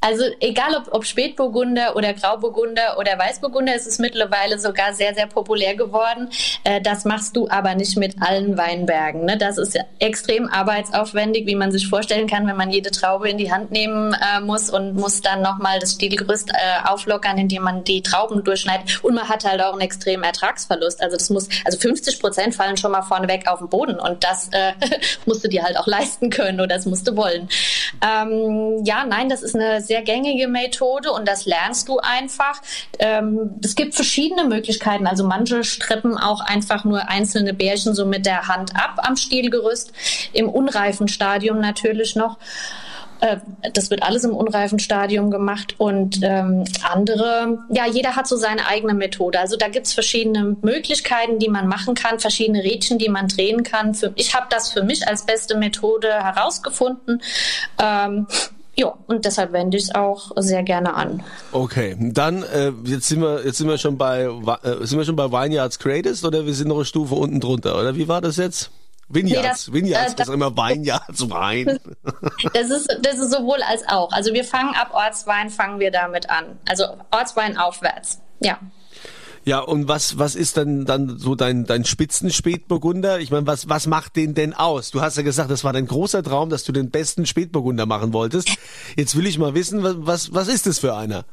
Also 0.01 0.25
egal 0.39 0.77
ob, 0.77 0.95
ob 0.95 1.05
Spätburgunder 1.05 1.97
oder 1.97 2.15
Grauburgunder 2.15 2.99
oder 2.99 3.19
Weißburgunder, 3.19 3.75
ist 3.75 3.87
es 3.87 3.99
mittlerweile 3.99 4.59
sogar 4.61 4.95
sehr, 4.95 5.13
sehr 5.13 5.27
populär 5.27 5.75
geworden. 5.75 6.31
Äh, 6.63 6.81
das 6.81 7.05
machst 7.05 7.37
du 7.37 7.49
aber 7.49 7.75
nicht 7.75 7.97
mit 7.97 8.15
allen 8.23 8.57
Weinbergen. 8.57 9.25
Ne? 9.25 9.37
Das 9.37 9.59
ist 9.59 9.77
extrem 9.99 10.49
arbeitsaufwendig, 10.49 11.47
wie 11.47 11.57
man 11.57 11.73
sich 11.73 11.89
vorstellen 11.89 12.29
kann, 12.29 12.47
wenn 12.47 12.57
man 12.57 12.71
jede 12.71 12.93
Traube 12.93 13.29
in 13.29 13.39
die 13.39 13.51
Hand 13.51 13.73
nehmen 13.73 14.15
äh, 14.15 14.41
muss 14.41 14.71
und 14.71 14.95
muss 14.95 15.21
dann 15.21 15.43
nochmal 15.43 15.81
das 15.81 15.95
Stielgerüst 15.95 16.51
äh, 16.51 16.89
auflockern, 16.89 17.37
indem 17.37 17.65
man 17.65 17.83
die 17.83 18.01
Trauben 18.01 18.45
durchschneidet. 18.45 19.03
Und 19.03 19.17
man 19.17 19.29
hat 19.29 19.45
halt 19.45 19.61
auch 19.61 19.73
einen 19.73 19.81
extremen 19.81 20.23
Ertragsverlust. 20.23 21.03
Also 21.03 21.17
das 21.17 21.29
muss, 21.29 21.49
also 21.65 21.77
50 21.77 22.21
Prozent 22.21 22.55
fallen 22.55 22.77
schon 22.77 22.93
mal 22.93 23.03
vorneweg 23.03 23.49
auf 23.49 23.59
den 23.59 23.69
Boden 23.69 23.99
und 23.99 24.23
das 24.23 24.49
äh, 24.53 24.75
musst 25.27 25.43
du 25.43 25.49
dir 25.49 25.65
halt 25.65 25.77
auch 25.77 25.89
leisten 25.89 26.31
können 26.31 26.61
oder 26.61 26.77
das 26.77 26.87
musst 26.87 27.09
du 27.09 27.17
wollen. 27.17 27.49
Ähm, 28.01 28.85
ja, 28.85 29.05
nein, 29.05 29.29
das 29.29 29.43
ist 29.43 29.57
eine 29.57 29.88
sehr 29.89 30.03
gängige 30.03 30.47
Methode 30.47 31.11
und 31.11 31.27
das 31.27 31.47
lernst 31.47 31.89
du 31.89 31.99
einfach. 31.99 32.63
Ähm, 32.99 33.59
es 33.65 33.75
gibt 33.75 33.95
verschiedene 33.95 34.45
Möglichkeiten. 34.45 35.07
Also 35.07 35.27
manche 35.27 35.65
strippen 35.65 36.17
auch 36.17 36.41
einfach 36.41 36.85
nur 36.85 37.09
einzelne 37.09 37.55
Bärchen 37.55 37.95
so 37.95 38.07
mit 38.07 38.25
der 38.25 38.47
Hand 38.47 38.77
ab 38.77 39.01
am 39.03 39.17
Stielgerüst. 39.17 39.93
Im 40.33 40.49
unreifen 40.49 41.09
Stadium 41.09 41.61
natürlich 41.61 42.15
noch 42.15 42.39
äh, 43.21 43.39
das 43.75 43.91
wird 43.91 44.03
alles 44.03 44.25
im 44.25 44.35
unreifen 44.37 44.79
Stadium 44.79 45.31
gemacht 45.31 45.75
und 45.79 46.21
ähm, 46.23 46.65
andere, 46.89 47.59
ja, 47.71 47.87
jeder 47.87 48.17
hat 48.17 48.29
so 48.29 48.37
seine 48.37 48.67
eigene 48.67 48.95
Methode. 48.95 49.41
Also 49.41 49.57
da 49.57 49.69
gibt 49.69 49.87
es 49.87 49.93
verschiedene 49.93 50.57
Möglichkeiten, 50.63 51.39
die 51.39 51.49
man 51.49 51.67
machen 51.67 51.95
kann, 51.95 52.21
verschiedene 52.21 52.63
Rädchen, 52.63 52.99
die 52.99 53.09
man 53.09 53.29
drehen 53.29 53.63
kann. 53.63 53.95
Für, 53.95 54.13
ich 54.15 54.35
habe 54.35 54.47
das 54.51 54.73
für 54.73 54.83
mich 54.83 55.09
als 55.09 55.27
beste 55.27 55.57
Methode 55.57 56.13
herausgefunden. 56.13 57.21
Ähm, 57.83 58.27
ja, 58.79 58.95
und 59.09 59.25
deshalb 59.25 59.53
wende 59.53 59.77
ich 59.77 59.85
es 59.85 59.95
auch 59.95 60.31
sehr 60.37 60.63
gerne 60.63 60.95
an. 60.95 61.25
Okay, 61.51 61.97
dann 61.99 62.45
äh, 62.45 62.73
jetzt 62.85 63.09
sind 63.09 63.21
wir 63.21 63.45
jetzt 63.45 63.59
sind 63.59 63.69
wir 63.69 63.77
schon 63.77 63.99
bei 63.99 64.23
äh, 64.23 64.87
sind 64.87 64.99
wir 64.99 65.05
schon 65.05 65.17
bei 65.17 65.33
Vineyards 65.33 65.81
Greatest 65.81 66.25
oder 66.25 66.47
wir 66.47 66.55
sind 66.55 66.69
noch 66.69 66.77
eine 66.77 66.85
Stufe 66.85 67.17
unten 67.17 67.41
drunter 67.41 67.77
oder 67.77 67.97
wie 67.97 68.07
war 68.07 68.21
das 68.21 68.37
jetzt? 68.37 68.71
Vineyards, 69.09 69.43
nee, 69.43 69.49
das, 69.49 69.73
Vineyards, 69.73 70.13
äh, 70.13 70.17
das, 70.17 70.29
ist 70.29 70.35
immer 70.35 70.57
Vineyards 70.57 71.29
Wein. 71.29 71.81
das 72.55 72.71
ist 72.71 72.97
das 73.03 73.19
ist 73.19 73.33
sowohl 73.33 73.63
als 73.63 73.83
auch. 73.89 74.13
Also 74.13 74.33
wir 74.33 74.45
fangen 74.45 74.77
ab 74.77 74.91
Ortswein 74.93 75.51
fangen 75.51 75.81
wir 75.81 75.91
damit 75.91 76.31
an. 76.31 76.45
Also 76.69 76.85
Ortswein 77.11 77.57
aufwärts. 77.59 78.21
Ja. 78.39 78.61
Ja, 79.49 79.61
und 79.61 79.89
was, 79.89 80.19
was 80.19 80.35
ist 80.35 80.59
dann, 80.59 80.85
dann 80.85 81.17
so 81.17 81.35
dein, 81.35 81.65
dein 81.65 81.87
Spitzenspätburgunder? 81.87 83.19
Ich 83.19 83.31
meine, 83.31 83.47
was, 83.47 83.67
was 83.67 83.87
macht 83.87 84.15
den 84.17 84.35
denn 84.35 84.53
aus? 84.53 84.91
Du 84.91 85.01
hast 85.01 85.17
ja 85.17 85.23
gesagt, 85.23 85.51
das 85.51 85.65
war 85.65 85.73
dein 85.73 85.87
großer 85.87 86.23
Traum, 86.23 86.51
dass 86.51 86.65
du 86.65 86.73
den 86.73 86.91
besten 86.91 87.25
Spätburgunder 87.25 87.87
machen 87.87 88.13
wolltest. 88.13 88.51
Jetzt 88.95 89.17
will 89.17 89.27
ich 89.27 89.39
mal 89.39 89.55
wissen, 89.55 89.83
was, 89.83 89.97
was, 90.01 90.35
was 90.35 90.49
ist 90.49 90.67
das 90.67 90.81
für 90.81 90.95
einer? 90.95 91.25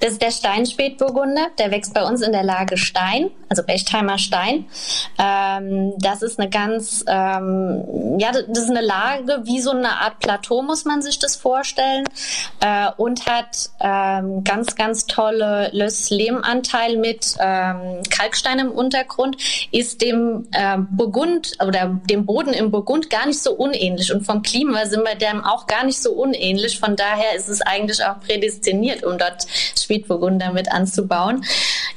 Das 0.00 0.12
ist 0.12 0.22
der 0.22 0.30
Steinspätburgunder. 0.30 1.48
Der 1.58 1.70
wächst 1.70 1.92
bei 1.92 2.02
uns 2.02 2.22
in 2.22 2.32
der 2.32 2.42
Lage 2.42 2.78
Stein, 2.78 3.30
also 3.50 3.62
Bechtheimer 3.62 4.18
Stein. 4.18 4.64
Ähm, 5.18 5.92
das 5.98 6.22
ist 6.22 6.40
eine 6.40 6.48
ganz, 6.48 7.04
ähm, 7.06 8.18
ja, 8.18 8.32
das 8.32 8.64
ist 8.64 8.70
eine 8.70 8.80
Lage 8.80 9.42
wie 9.44 9.60
so 9.60 9.70
eine 9.72 10.00
Art 10.00 10.18
Plateau, 10.20 10.62
muss 10.62 10.86
man 10.86 11.02
sich 11.02 11.18
das 11.18 11.36
vorstellen. 11.36 12.04
Äh, 12.60 12.90
und 12.96 13.26
hat 13.26 13.70
ähm, 13.80 14.42
ganz, 14.42 14.74
ganz 14.74 15.06
tolle 15.06 15.68
Löss-Lehm-Anteil 15.72 16.96
mit 16.96 17.36
ähm, 17.38 18.02
Kalkstein 18.08 18.58
im 18.58 18.72
Untergrund. 18.72 19.36
Ist 19.70 20.00
dem 20.00 20.48
äh, 20.52 20.78
Burgund 20.78 21.58
oder 21.66 22.00
dem 22.08 22.24
Boden 22.24 22.54
im 22.54 22.70
Burgund 22.70 23.10
gar 23.10 23.26
nicht 23.26 23.42
so 23.42 23.52
unähnlich. 23.52 24.12
Und 24.12 24.24
vom 24.24 24.40
Klima 24.40 24.86
sind 24.86 25.02
wir 25.02 25.14
dem 25.14 25.44
auch 25.44 25.66
gar 25.66 25.84
nicht 25.84 26.02
so 26.02 26.12
unähnlich. 26.12 26.80
Von 26.80 26.96
daher 26.96 27.36
ist 27.36 27.48
es 27.48 27.60
eigentlich 27.60 28.02
auch 28.02 28.18
prädestiniert, 28.20 29.04
um 29.04 29.18
dort 29.18 29.46
Spätburgunder 29.76 30.52
mit 30.52 30.72
anzubauen. 30.72 31.44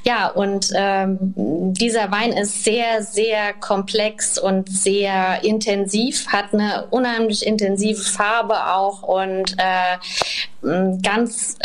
Ja, 0.04 0.28
und 0.28 0.70
ähm, 0.74 1.16
dieser 1.36 2.10
Wein 2.10 2.32
ist 2.32 2.64
sehr, 2.64 3.02
sehr 3.02 3.54
komplex 3.54 4.38
und 4.38 4.68
sehr 4.68 5.42
intensiv, 5.42 6.26
hat 6.28 6.52
eine 6.52 6.86
unheimlich 6.90 7.46
intensive 7.46 8.02
Farbe 8.02 8.74
auch 8.74 9.02
und 9.02 9.56
äh, 9.58 9.96
ganz 11.02 11.56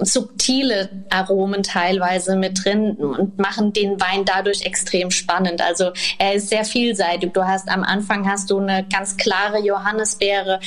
subtile 0.00 0.88
Aromen 1.10 1.62
teilweise 1.62 2.36
mit 2.36 2.64
drin 2.64 2.92
und 2.96 3.38
machen 3.38 3.72
den 3.72 4.00
Wein 4.00 4.24
dadurch 4.24 4.62
extrem 4.62 5.10
spannend. 5.10 5.60
Also 5.60 5.90
er 6.18 6.34
ist 6.34 6.48
sehr 6.48 6.64
vielseitig. 6.64 7.32
Du 7.32 7.44
hast 7.44 7.68
am 7.68 7.82
Anfang 7.82 8.28
hast 8.30 8.50
du 8.50 8.58
eine 8.58 8.86
ganz 8.88 9.16
klare 9.16 9.58
Johannisbeere, 9.60 10.60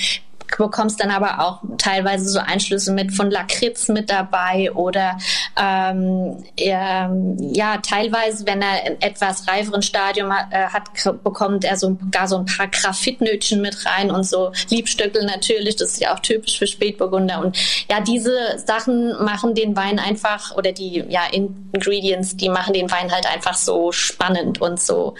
bekommst 0.57 0.99
dann 1.01 1.11
aber 1.11 1.39
auch 1.39 1.61
teilweise 1.77 2.29
so 2.29 2.39
Einschlüsse 2.39 2.91
mit 2.91 3.13
von 3.13 3.29
Lakritz 3.29 3.87
mit 3.87 4.09
dabei 4.09 4.71
oder 4.73 5.17
ähm, 5.59 6.43
ähm, 6.57 7.37
ja, 7.39 7.77
teilweise, 7.77 8.45
wenn 8.45 8.61
er 8.61 8.85
ein 8.85 9.01
etwas 9.01 9.47
reiferen 9.47 9.81
Stadium 9.81 10.31
hat, 10.33 10.47
äh, 10.51 10.67
hat 10.67 10.89
bekommt 11.23 11.63
er 11.63 11.77
so 11.77 11.97
gar 12.11 12.27
so 12.27 12.37
ein 12.37 12.45
paar 12.45 12.67
Graphitnötchen 12.67 13.61
mit 13.61 13.85
rein 13.85 14.11
und 14.11 14.23
so 14.23 14.51
Liebstöckel 14.69 15.25
natürlich, 15.25 15.75
das 15.75 15.91
ist 15.91 16.01
ja 16.01 16.13
auch 16.13 16.19
typisch 16.19 16.57
für 16.57 16.67
Spätburgunder 16.67 17.39
und 17.39 17.57
ja, 17.89 18.01
diese 18.01 18.33
Sachen 18.65 19.23
machen 19.23 19.55
den 19.55 19.75
Wein 19.75 19.99
einfach 19.99 20.55
oder 20.55 20.71
die 20.71 21.03
ja 21.09 21.21
Ingredients, 21.31 22.35
die 22.35 22.49
machen 22.49 22.73
den 22.73 22.89
Wein 22.91 23.11
halt 23.11 23.25
einfach 23.25 23.55
so 23.55 23.91
spannend 23.91 24.61
und 24.61 24.79
so 24.79 25.15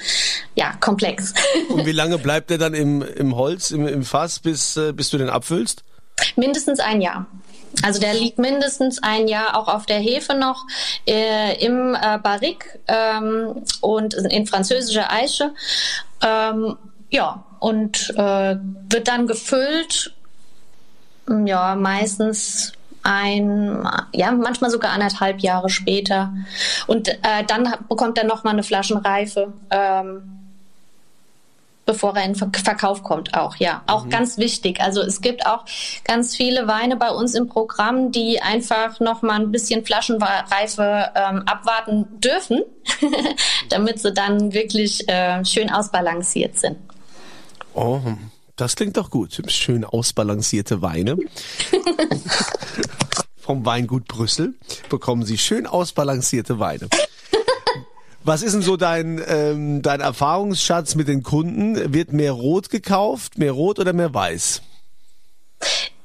ja, 0.56 0.74
komplex. 0.80 1.34
Und 1.70 1.86
wie 1.86 1.92
lange 1.92 2.18
bleibt 2.18 2.52
er 2.52 2.58
dann 2.58 2.74
im, 2.74 3.02
im 3.02 3.36
Holz, 3.36 3.72
im, 3.72 3.88
im 3.88 4.04
Fass, 4.04 4.39
bis, 4.39 4.76
äh, 4.78 4.92
bis 4.92 5.10
du 5.10 5.18
den 5.19 5.29
abfüllst? 5.29 5.84
Mindestens 6.36 6.79
ein 6.79 7.01
Jahr. 7.01 7.27
Also 7.84 7.99
der 7.99 8.13
liegt 8.13 8.39
mindestens 8.39 9.01
ein 9.03 9.27
Jahr 9.27 9.55
auch 9.55 9.67
auf 9.67 9.86
der 9.86 9.99
Hefe 9.99 10.34
noch 10.34 10.65
äh, 11.08 11.63
im 11.63 11.95
äh, 11.95 12.17
Barrique 12.17 12.79
ähm, 12.88 13.63
und 13.82 14.15
in 14.15 14.47
französischer 14.47 15.12
Eiche. 15.12 15.51
Ähm, 16.21 16.77
ja, 17.10 17.43
und 17.60 18.10
äh, 18.17 18.55
wird 18.89 19.08
dann 19.08 19.27
gefüllt, 19.27 20.13
ja, 21.45 21.75
meistens 21.75 22.73
ein, 23.03 23.88
ja, 24.13 24.32
manchmal 24.32 24.71
sogar 24.71 24.91
anderthalb 24.91 25.39
Jahre 25.39 25.69
später. 25.69 26.34
Und 26.88 27.08
äh, 27.08 27.43
dann 27.47 27.73
bekommt 27.88 28.17
er 28.17 28.25
nochmal 28.25 28.53
eine 28.53 28.63
Flaschenreife. 28.63 29.53
Ähm, 29.69 30.38
bevor 31.89 32.15
er 32.15 32.23
in 32.23 32.36
Verkauf 32.36 33.02
kommt 33.02 33.34
auch, 33.34 33.56
ja. 33.56 33.82
Auch 33.88 34.06
mhm. 34.06 34.12
ganz 34.12 34.38
wichtig. 34.38 34.80
Also 34.80 35.02
es 35.02 35.21
gibt 35.21 35.47
auch 35.47 35.65
ganz 36.04 36.36
viele 36.36 36.67
Weine 36.67 36.97
bei 36.97 37.10
uns 37.10 37.34
im 37.34 37.49
Programm, 37.49 38.12
die 38.12 38.39
einfach 38.43 38.99
noch 38.99 39.23
mal 39.23 39.41
ein 39.41 39.52
bisschen 39.52 39.84
Flaschenreife 39.84 41.10
ähm, 41.15 41.41
abwarten 41.47 42.06
dürfen, 42.19 42.62
damit 43.69 43.99
sie 43.99 44.13
dann 44.13 44.54
wirklich 44.54 45.10
äh, 45.10 45.43
schön 45.43 45.71
ausbalanciert 45.71 46.60
sind. 46.60 46.78
Oh, 47.73 47.99
das 48.56 48.75
klingt 48.75 48.95
doch 48.95 49.10
gut. 49.10 49.41
Schön 49.47 49.84
ausbalancierte 49.84 50.84
Weine. 50.84 51.17
Vom 53.38 53.65
Weingut 53.65 54.08
Brüssel 54.08 54.54
bekommen 54.89 55.25
Sie 55.25 55.39
schön 55.39 55.65
ausbalancierte 55.65 56.60
Weine. 56.60 56.88
Was 58.23 58.41
ist 58.41 58.53
denn 58.53 58.62
so 58.62 58.75
dein, 58.75 59.21
ähm, 59.27 59.82
dein 59.82 60.01
Erfahrungsschatz 60.01 60.95
mit 60.95 61.08
den 61.08 61.23
Kunden? 61.23 61.93
Wird 61.93 62.12
mehr 62.12 62.34
Rot 62.34 62.69
gekauft, 62.69 63.38
mehr 63.38 63.53
Rot 63.53 63.79
oder 63.79 63.93
mehr 63.93 64.13
Weiß? 64.13 64.62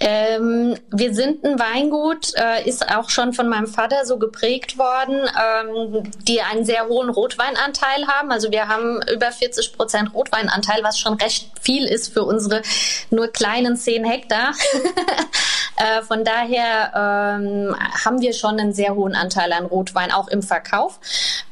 Ähm, 0.06 0.76
wir 0.90 1.14
sind 1.14 1.42
ein 1.44 1.58
Weingut, 1.58 2.34
äh, 2.36 2.68
ist 2.68 2.94
auch 2.94 3.08
schon 3.08 3.32
von 3.32 3.48
meinem 3.48 3.66
Vater 3.66 4.04
so 4.04 4.18
geprägt 4.18 4.76
worden, 4.76 5.16
ähm, 5.16 6.12
die 6.28 6.42
einen 6.42 6.66
sehr 6.66 6.88
hohen 6.88 7.08
Rotweinanteil 7.08 8.06
haben. 8.06 8.30
Also 8.30 8.52
wir 8.52 8.68
haben 8.68 9.00
über 9.10 9.32
40 9.32 9.72
Prozent 9.72 10.12
Rotweinanteil, 10.12 10.82
was 10.82 10.98
schon 10.98 11.14
recht 11.14 11.50
viel 11.58 11.86
ist 11.86 12.12
für 12.12 12.22
unsere 12.22 12.60
nur 13.08 13.28
kleinen 13.28 13.78
10 13.78 14.04
Hektar. 14.04 14.52
äh, 15.76 16.02
von 16.02 16.22
daher 16.22 16.92
ähm, 16.94 17.74
haben 18.04 18.20
wir 18.20 18.34
schon 18.34 18.60
einen 18.60 18.74
sehr 18.74 18.94
hohen 18.94 19.14
Anteil 19.14 19.54
an 19.54 19.64
Rotwein, 19.64 20.12
auch 20.12 20.28
im 20.28 20.42
Verkauf. 20.42 21.00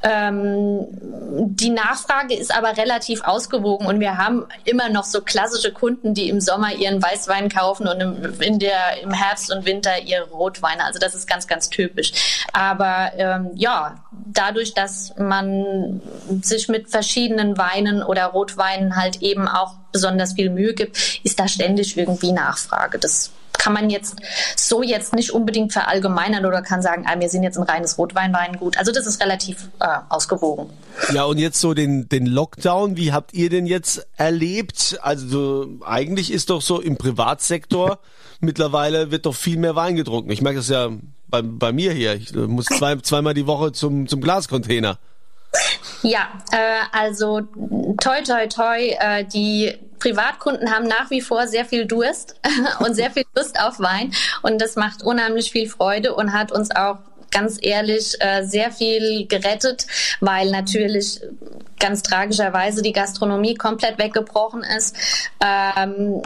Ähm, 0.03 0.89
die 0.91 1.71
Nachfrage 1.71 2.35
ist 2.35 2.55
aber 2.55 2.77
relativ 2.77 3.23
ausgewogen 3.25 3.87
und 3.87 4.01
wir 4.01 4.19
haben 4.19 4.45
immer 4.65 4.91
noch 4.91 5.05
so 5.05 5.23
klassische 5.23 5.73
Kunden, 5.73 6.13
die 6.13 6.29
im 6.29 6.41
Sommer 6.41 6.75
ihren 6.75 7.03
Weißwein 7.03 7.49
kaufen 7.49 7.89
und 7.89 8.01
im, 8.01 8.42
in 8.43 8.59
der, 8.59 9.01
im 9.03 9.13
Herbst 9.13 9.51
und 9.53 9.65
Winter 9.65 9.99
ihre 10.01 10.29
Rotweine. 10.31 10.85
Also 10.85 10.99
das 10.99 11.15
ist 11.15 11.27
ganz, 11.27 11.47
ganz 11.47 11.71
typisch. 11.71 12.13
Aber 12.53 13.13
ähm, 13.17 13.51
ja, 13.55 14.03
dadurch, 14.11 14.75
dass 14.75 15.15
man 15.17 16.01
sich 16.43 16.69
mit 16.69 16.91
verschiedenen 16.91 17.57
Weinen 17.59 18.03
oder 18.03 18.27
Rotweinen 18.27 18.97
halt 18.97 19.23
eben 19.23 19.49
auch 19.49 19.75
besonders 19.93 20.35
viel 20.35 20.51
Mühe 20.51 20.75
gibt, 20.75 21.21
ist 21.23 21.39
da 21.39 21.49
ständig 21.49 21.97
irgendwie 21.97 22.33
Nachfrage. 22.33 22.99
Das 22.99 23.31
kann 23.63 23.75
man 23.75 23.91
jetzt 23.91 24.17
so 24.57 24.83
jetzt 24.83 25.15
nicht 25.15 25.31
unbedingt 25.31 25.73
verallgemeinern 25.73 26.45
oder 26.47 26.63
kann 26.63 26.83
sagen, 26.83 27.05
ah, 27.07 27.21
wir 27.21 27.29
sind 27.29 27.45
jetzt 27.45 27.59
ein 27.59 27.63
reines 27.63 27.97
Rotweinweingut. 27.97 28.77
Also 28.77 28.91
das 28.91 29.07
ist 29.07 29.23
relativ 29.23 29.69
äh, 29.79 29.87
ausgewogen. 30.09 30.71
Ja, 31.15 31.25
und 31.25 31.39
jetzt 31.39 31.61
so 31.61 31.73
den, 31.73 32.09
den 32.09 32.27
Lockdown, 32.27 32.97
wie 32.97 33.13
habt 33.13 33.35
ihr 33.35 33.51
den 33.51 33.67
jetzt 33.67 34.05
erlebt? 34.17 34.99
Also 35.01 35.69
eigentlich 35.87 36.33
ist 36.33 36.51
doch 36.51 36.61
so 36.61 36.81
im 36.81 36.97
Privatsektor 36.97 38.01
mittlerweile 38.41 39.13
wird 39.13 39.27
doch 39.27 39.35
viel 39.37 39.59
mehr 39.59 39.77
Wein 39.77 39.95
getrunken. 39.95 40.33
Ich 40.33 40.43
merke 40.43 40.59
das 40.59 40.69
ja 40.69 40.91
bei, 41.29 41.43
bei 41.43 41.73
mir 41.73 41.93
hier. 41.93 42.15
Ich 42.15 42.35
muss 42.35 42.67
zwei, 42.67 42.97
zweimal 43.03 43.35
die 43.35 43.47
Woche 43.47 43.71
zum, 43.71 44.09
zum 44.09 44.21
Glascontainer. 44.21 44.99
Ja, 46.03 46.29
äh, 46.51 46.81
also 46.93 47.43
toi 48.01 48.23
toi 48.23 48.47
toi, 48.49 48.79
äh, 48.99 49.25
die 49.25 49.79
Privatkunden 49.99 50.75
haben 50.75 50.87
nach 50.87 51.11
wie 51.11 51.21
vor 51.21 51.47
sehr 51.47 51.65
viel 51.65 51.87
Durst 51.87 52.37
und 52.81 52.95
sehr 52.95 53.11
viel 53.11 53.25
Lust 53.37 53.61
auf 53.61 53.79
Wein 53.79 54.13
und 54.43 54.61
das 54.61 54.77
macht 54.77 55.03
unheimlich 55.03 55.53
viel 55.53 55.69
Freude 55.69 56.15
und 56.15 56.33
hat 56.33 56.51
uns 56.51 56.75
auch 56.75 56.99
ganz 57.31 57.59
ehrlich 57.61 58.15
äh, 58.21 58.45
sehr 58.45 58.71
viel 58.71 59.27
gerettet, 59.27 59.87
weil 60.21 60.51
natürlich 60.51 61.21
ganz 61.81 62.03
tragischerweise 62.03 62.83
die 62.83 62.93
Gastronomie 62.93 63.55
komplett 63.55 63.99
weggebrochen 63.99 64.63
ist. 64.63 64.95
Ähm, 65.41 66.23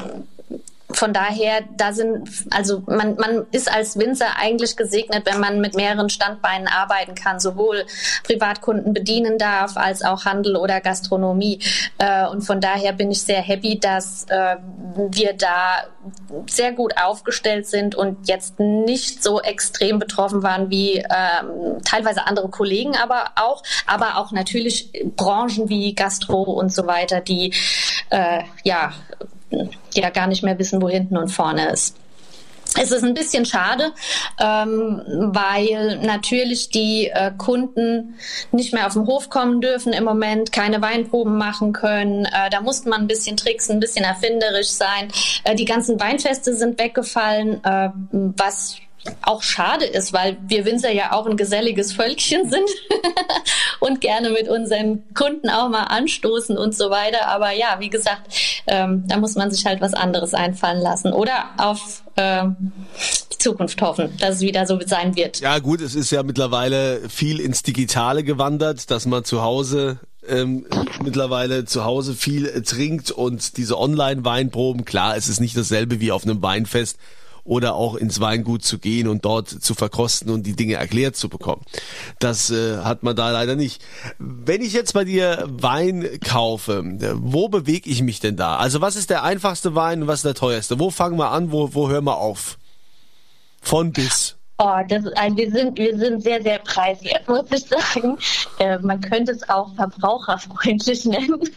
von 0.96 1.12
daher, 1.12 1.62
da 1.76 1.92
sind, 1.92 2.46
also 2.50 2.82
man, 2.86 3.16
man 3.16 3.44
ist 3.50 3.70
als 3.70 3.98
Winzer 3.98 4.38
eigentlich 4.38 4.76
gesegnet, 4.76 5.26
wenn 5.26 5.40
man 5.40 5.60
mit 5.60 5.74
mehreren 5.74 6.08
Standbeinen 6.08 6.68
arbeiten 6.68 7.14
kann, 7.14 7.38
sowohl 7.38 7.84
Privatkunden 8.24 8.94
bedienen 8.94 9.36
darf, 9.36 9.76
als 9.76 10.02
auch 10.02 10.24
Handel 10.24 10.56
oder 10.56 10.80
Gastronomie. 10.80 11.60
Äh, 11.98 12.26
und 12.28 12.40
von 12.40 12.62
daher 12.62 12.94
bin 12.94 13.10
ich 13.10 13.22
sehr 13.22 13.42
happy, 13.42 13.78
dass 13.78 14.24
äh, 14.30 14.56
wir 15.10 15.34
da 15.34 15.84
sehr 16.48 16.72
gut 16.72 16.94
aufgestellt 16.96 17.66
sind 17.66 17.94
und 17.94 18.26
jetzt 18.26 18.58
nicht 18.58 19.22
so 19.22 19.42
extrem 19.42 19.98
betroffen 19.98 20.42
waren 20.42 20.70
wie 20.70 20.96
ähm, 20.96 21.82
teilweise 21.84 22.26
andere 22.26 22.48
Kollegen, 22.48 22.96
aber 22.96 23.32
auch, 23.36 23.62
aber 23.86 24.16
auch 24.16 24.32
natürlich 24.32 24.90
Branchen 25.16 25.68
wie 25.68 25.94
Gastro 25.94 26.42
und 26.42 26.72
so 26.72 26.86
weiter, 26.86 27.20
die 27.20 27.52
äh, 28.08 28.44
ja 28.64 28.92
ja 29.94 30.10
gar 30.10 30.26
nicht 30.26 30.42
mehr 30.42 30.58
wissen, 30.58 30.82
wo 30.82 30.88
hinten 30.88 31.16
und 31.16 31.28
vorne 31.28 31.70
ist. 31.70 31.96
Es 32.78 32.90
ist 32.90 33.04
ein 33.04 33.14
bisschen 33.14 33.46
schade, 33.46 33.92
ähm, 34.38 35.02
weil 35.06 35.98
natürlich 36.02 36.68
die 36.68 37.08
äh, 37.08 37.32
Kunden 37.36 38.18
nicht 38.52 38.74
mehr 38.74 38.86
auf 38.86 38.92
den 38.92 39.06
Hof 39.06 39.30
kommen 39.30 39.60
dürfen 39.60 39.92
im 39.92 40.04
Moment, 40.04 40.52
keine 40.52 40.82
Weinproben 40.82 41.38
machen 41.38 41.72
können. 41.72 42.26
Äh, 42.26 42.50
da 42.50 42.60
musste 42.60 42.88
man 42.88 43.02
ein 43.02 43.06
bisschen 43.06 43.36
tricksen, 43.36 43.76
ein 43.76 43.80
bisschen 43.80 44.04
erfinderisch 44.04 44.68
sein. 44.68 45.08
Äh, 45.44 45.54
die 45.54 45.64
ganzen 45.64 45.98
Weinfeste 45.98 46.54
sind 46.54 46.78
weggefallen, 46.78 47.64
äh, 47.64 47.90
was 48.10 48.76
auch 49.22 49.42
schade 49.42 49.84
ist, 49.84 50.12
weil 50.12 50.36
wir 50.48 50.64
Winzer 50.64 50.92
ja 50.92 51.12
auch 51.12 51.26
ein 51.26 51.36
geselliges 51.36 51.92
Völkchen 51.92 52.50
sind 52.50 52.68
und 53.80 54.00
gerne 54.00 54.30
mit 54.30 54.48
unseren 54.48 55.02
Kunden 55.14 55.50
auch 55.50 55.68
mal 55.68 55.84
anstoßen 55.84 56.56
und 56.56 56.74
so 56.74 56.90
weiter. 56.90 57.28
Aber 57.28 57.52
ja, 57.52 57.76
wie 57.78 57.90
gesagt, 57.90 58.62
ähm, 58.66 59.04
da 59.06 59.16
muss 59.18 59.34
man 59.34 59.50
sich 59.50 59.66
halt 59.66 59.80
was 59.80 59.94
anderes 59.94 60.34
einfallen 60.34 60.80
lassen 60.80 61.12
oder 61.12 61.50
auf 61.58 62.02
ähm, 62.16 62.72
die 63.32 63.38
Zukunft 63.38 63.80
hoffen, 63.82 64.16
dass 64.18 64.36
es 64.36 64.40
wieder 64.40 64.66
so 64.66 64.78
sein 64.84 65.16
wird. 65.16 65.40
Ja 65.40 65.58
gut, 65.58 65.80
es 65.80 65.94
ist 65.94 66.10
ja 66.10 66.22
mittlerweile 66.22 67.08
viel 67.08 67.40
ins 67.40 67.62
Digitale 67.62 68.24
gewandert, 68.24 68.90
dass 68.90 69.06
man 69.06 69.24
zu 69.24 69.42
Hause 69.42 70.00
ähm, 70.28 70.66
mittlerweile 71.02 71.64
zu 71.64 71.84
Hause 71.84 72.14
viel 72.14 72.62
trinkt 72.62 73.10
und 73.10 73.56
diese 73.56 73.78
Online-Weinproben, 73.78 74.84
klar, 74.84 75.16
es 75.16 75.28
ist 75.28 75.40
nicht 75.40 75.56
dasselbe 75.56 76.00
wie 76.00 76.12
auf 76.12 76.24
einem 76.24 76.42
Weinfest 76.42 76.98
oder 77.46 77.74
auch 77.74 77.94
ins 77.94 78.20
Weingut 78.20 78.64
zu 78.64 78.78
gehen 78.78 79.08
und 79.08 79.24
dort 79.24 79.48
zu 79.48 79.74
verkosten 79.74 80.30
und 80.30 80.44
die 80.44 80.54
Dinge 80.56 80.74
erklärt 80.74 81.16
zu 81.16 81.28
bekommen. 81.28 81.62
Das 82.18 82.50
äh, 82.50 82.78
hat 82.78 83.02
man 83.02 83.16
da 83.16 83.30
leider 83.30 83.56
nicht. 83.56 83.82
Wenn 84.18 84.62
ich 84.62 84.72
jetzt 84.72 84.92
bei 84.92 85.04
dir 85.04 85.44
Wein 85.48 86.06
kaufe, 86.24 86.82
wo 87.14 87.48
bewege 87.48 87.88
ich 87.88 88.02
mich 88.02 88.20
denn 88.20 88.36
da? 88.36 88.56
Also 88.56 88.80
was 88.80 88.96
ist 88.96 89.10
der 89.10 89.22
einfachste 89.22 89.74
Wein 89.74 90.02
und 90.02 90.08
was 90.08 90.20
ist 90.20 90.24
der 90.24 90.34
teuerste? 90.34 90.78
Wo 90.78 90.90
fangen 90.90 91.18
wir 91.18 91.30
an, 91.30 91.52
wo, 91.52 91.74
wo 91.74 91.88
hören 91.88 92.04
wir 92.04 92.18
auf? 92.18 92.58
Von 93.62 93.92
bis. 93.92 94.36
Oh, 94.58 94.78
das, 94.88 95.04
also 95.16 95.36
wir 95.36 95.50
sind 95.50 95.76
wir 95.76 95.98
sind 95.98 96.22
sehr 96.22 96.42
sehr 96.42 96.58
preiswert, 96.60 97.28
muss 97.28 97.44
ich 97.52 97.66
sagen. 97.66 98.16
Äh, 98.58 98.78
man 98.78 99.00
könnte 99.02 99.32
es 99.32 99.46
auch 99.48 99.74
verbraucherfreundlich 99.74 101.04
nennen. 101.04 101.40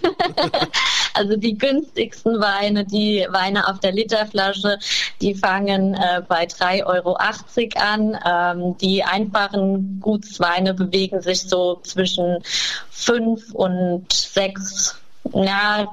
also 1.14 1.36
die 1.36 1.58
günstigsten 1.58 2.40
Weine, 2.40 2.86
die 2.86 3.26
Weine 3.30 3.68
auf 3.68 3.80
der 3.80 3.92
Literflasche, 3.92 4.80
die 5.22 5.36
fangen 5.36 5.94
äh, 5.94 6.22
bei 6.28 6.46
3,80 6.46 6.86
Euro 6.86 7.14
an. 7.16 8.18
Ähm, 8.26 8.78
die 8.78 9.04
einfachen 9.04 10.00
Gutsweine 10.00 10.74
bewegen 10.74 11.22
sich 11.22 11.42
so 11.42 11.80
zwischen 11.84 12.44
5 12.92 13.54
und 13.54 14.12
6 14.12 15.00
ja, 15.34 15.88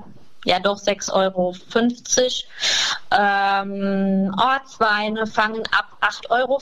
ja 0.44 0.60
doch 0.60 0.78
6,50 0.78 1.12
Euro. 1.12 1.54
Ähm, 3.10 4.34
Ortsweine 4.38 5.26
fangen 5.26 5.62
ab 5.72 5.86
8,50 6.00 6.30
Euro 6.30 6.60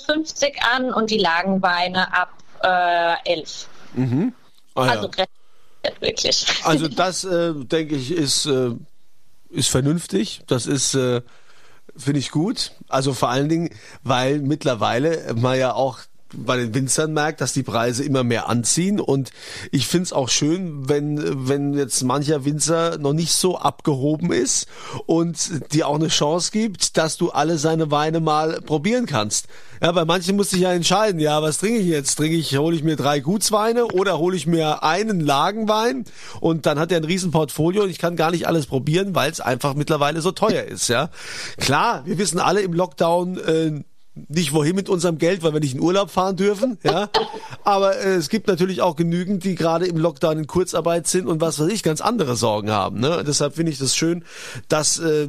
an 0.75 0.93
und 0.93 1.11
die 1.11 1.19
Lagenweine 1.19 2.13
ab 2.13 2.31
äh, 2.63 3.33
11. 3.33 3.69
Mhm. 3.95 4.35
Ah, 4.75 4.89
also 4.89 5.11
ja. 5.17 5.25
wirklich. 6.01 6.47
Also 6.65 6.89
das, 6.89 7.25
äh, 7.25 7.55
denke 7.55 7.97
ich, 7.97 8.11
ist, 8.11 8.47
äh, 8.47 8.71
ist 9.51 9.69
vernünftig. 9.69 10.43
Das 10.47 10.67
ist... 10.67 10.95
Äh 10.95 11.23
Finde 11.97 12.19
ich 12.19 12.33
gut. 12.33 12.73
Also 12.89 13.15
vor 13.15 13.29
allen 13.29 13.49
Dingen, 13.49 13.71
weil 14.03 14.41
mittlerweile 14.41 15.33
man 15.35 15.57
ja 15.57 15.75
auch 15.75 16.01
bei 16.37 16.57
den 16.57 16.75
Winzern 16.75 17.13
merkt, 17.13 17.41
dass 17.41 17.53
die 17.53 17.63
Preise 17.63 18.05
immer 18.05 18.25
mehr 18.25 18.49
anziehen 18.49 19.01
und 19.01 19.31
ich 19.71 19.87
finde 19.87 20.05
es 20.05 20.13
auch 20.13 20.29
schön, 20.29 20.89
wenn, 20.89 21.49
wenn 21.49 21.75
jetzt 21.75 22.03
mancher 22.03 22.45
Winzer 22.45 22.99
noch 22.99 23.13
nicht 23.13 23.33
so 23.33 23.59
abgehoben 23.59 24.33
ist 24.33 24.67
und 25.07 25.73
dir 25.73 25.89
auch 25.89 25.97
eine 25.97 26.09
Chance 26.09 26.51
gibt, 26.53 26.97
dass 26.97 27.17
du 27.17 27.31
alle 27.31 27.59
seine 27.59 27.91
Weine 27.91 28.21
mal 28.21 28.61
probieren 28.61 29.07
kannst. 29.07 29.47
Ja, 29.83 29.93
bei 29.93 30.05
manchen 30.05 30.37
muss 30.37 30.53
ich 30.53 30.61
ja 30.61 30.73
entscheiden, 30.73 31.21
ja, 31.21 31.43
was 31.43 31.59
trinke 31.59 31.81
ich 31.81 31.87
jetzt? 31.87 32.15
Trinke 32.17 32.37
ich, 32.37 32.57
hole 32.57 32.77
ich 32.77 32.83
mir 32.83 32.97
drei 32.97 33.21
Gutsweine 33.21 33.87
oder 33.87 34.19
hole 34.19 34.37
ich 34.37 34.47
mir 34.47 34.83
einen 34.83 35.21
Lagenwein 35.21 36.05
und 36.41 36.67
dann 36.67 36.79
hat 36.79 36.91
er 36.91 36.99
ein 36.99 37.05
Riesenportfolio 37.05 37.83
und 37.83 37.91
ich 37.91 37.99
kann 37.99 38.17
gar 38.17 38.31
nicht 38.31 38.47
alles 38.47 38.67
probieren, 38.67 39.15
weil 39.15 39.31
es 39.31 39.41
einfach 39.41 39.75
mittlerweile 39.75 40.21
so 40.21 40.33
teuer 40.33 40.65
ist, 40.65 40.89
ja. 40.89 41.11
Klar, 41.59 42.07
wir 42.07 42.19
wissen 42.19 42.39
alle 42.39 42.63
im 42.63 42.73
Lockdown, 42.73 43.39
äh, 43.39 43.85
nicht 44.15 44.53
wohin 44.53 44.77
mit 44.77 44.89
unserem 44.89 45.19
Geld, 45.19 45.43
weil 45.43 45.53
wir 45.53 45.61
nicht 45.61 45.75
in 45.75 45.81
Urlaub 45.81 46.11
fahren 46.11 46.37
dürfen, 46.37 46.79
ja. 46.83 47.09
Aber 47.65 47.97
äh, 47.97 48.15
es 48.15 48.29
gibt 48.29 48.47
natürlich 48.47 48.81
auch 48.81 48.97
genügend, 48.97 49.45
die 49.45 49.55
gerade 49.55 49.87
im 49.87 49.97
Lockdown 49.97 50.39
in 50.39 50.47
Kurzarbeit 50.47 51.07
sind 51.07 51.27
und 51.27 51.41
was 51.41 51.59
weiß 51.59 51.69
ich, 51.69 51.83
ganz 51.83 52.01
andere 52.01 52.37
Sorgen 52.37 52.71
haben. 52.71 53.01
Ne? 53.01 53.25
Deshalb 53.27 53.55
finde 53.57 53.73
ich 53.73 53.79
das 53.79 53.97
schön, 53.97 54.25
dass 54.69 54.99
äh, 54.99 55.29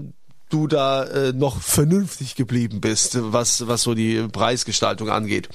du 0.50 0.68
da 0.68 1.04
äh, 1.04 1.34
noch 1.34 1.62
vernünftig 1.62 2.36
geblieben 2.36 2.82
bist, 2.82 3.18
was, 3.20 3.68
was 3.68 3.82
so 3.82 3.96
die 3.96 4.28
Preisgestaltung 4.32 5.10
angeht. 5.10 5.50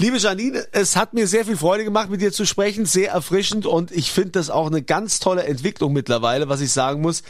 Liebe 0.00 0.16
Janine, 0.16 0.66
es 0.72 0.96
hat 0.96 1.12
mir 1.12 1.26
sehr 1.26 1.44
viel 1.44 1.58
Freude 1.58 1.84
gemacht, 1.84 2.08
mit 2.08 2.22
dir 2.22 2.32
zu 2.32 2.46
sprechen, 2.46 2.86
sehr 2.86 3.10
erfrischend 3.10 3.66
und 3.66 3.92
ich 3.92 4.12
finde 4.12 4.30
das 4.30 4.48
auch 4.48 4.68
eine 4.68 4.80
ganz 4.80 5.18
tolle 5.18 5.44
Entwicklung 5.44 5.92
mittlerweile, 5.92 6.48
was 6.48 6.62
ich 6.62 6.72
sagen 6.72 7.02
muss, 7.02 7.22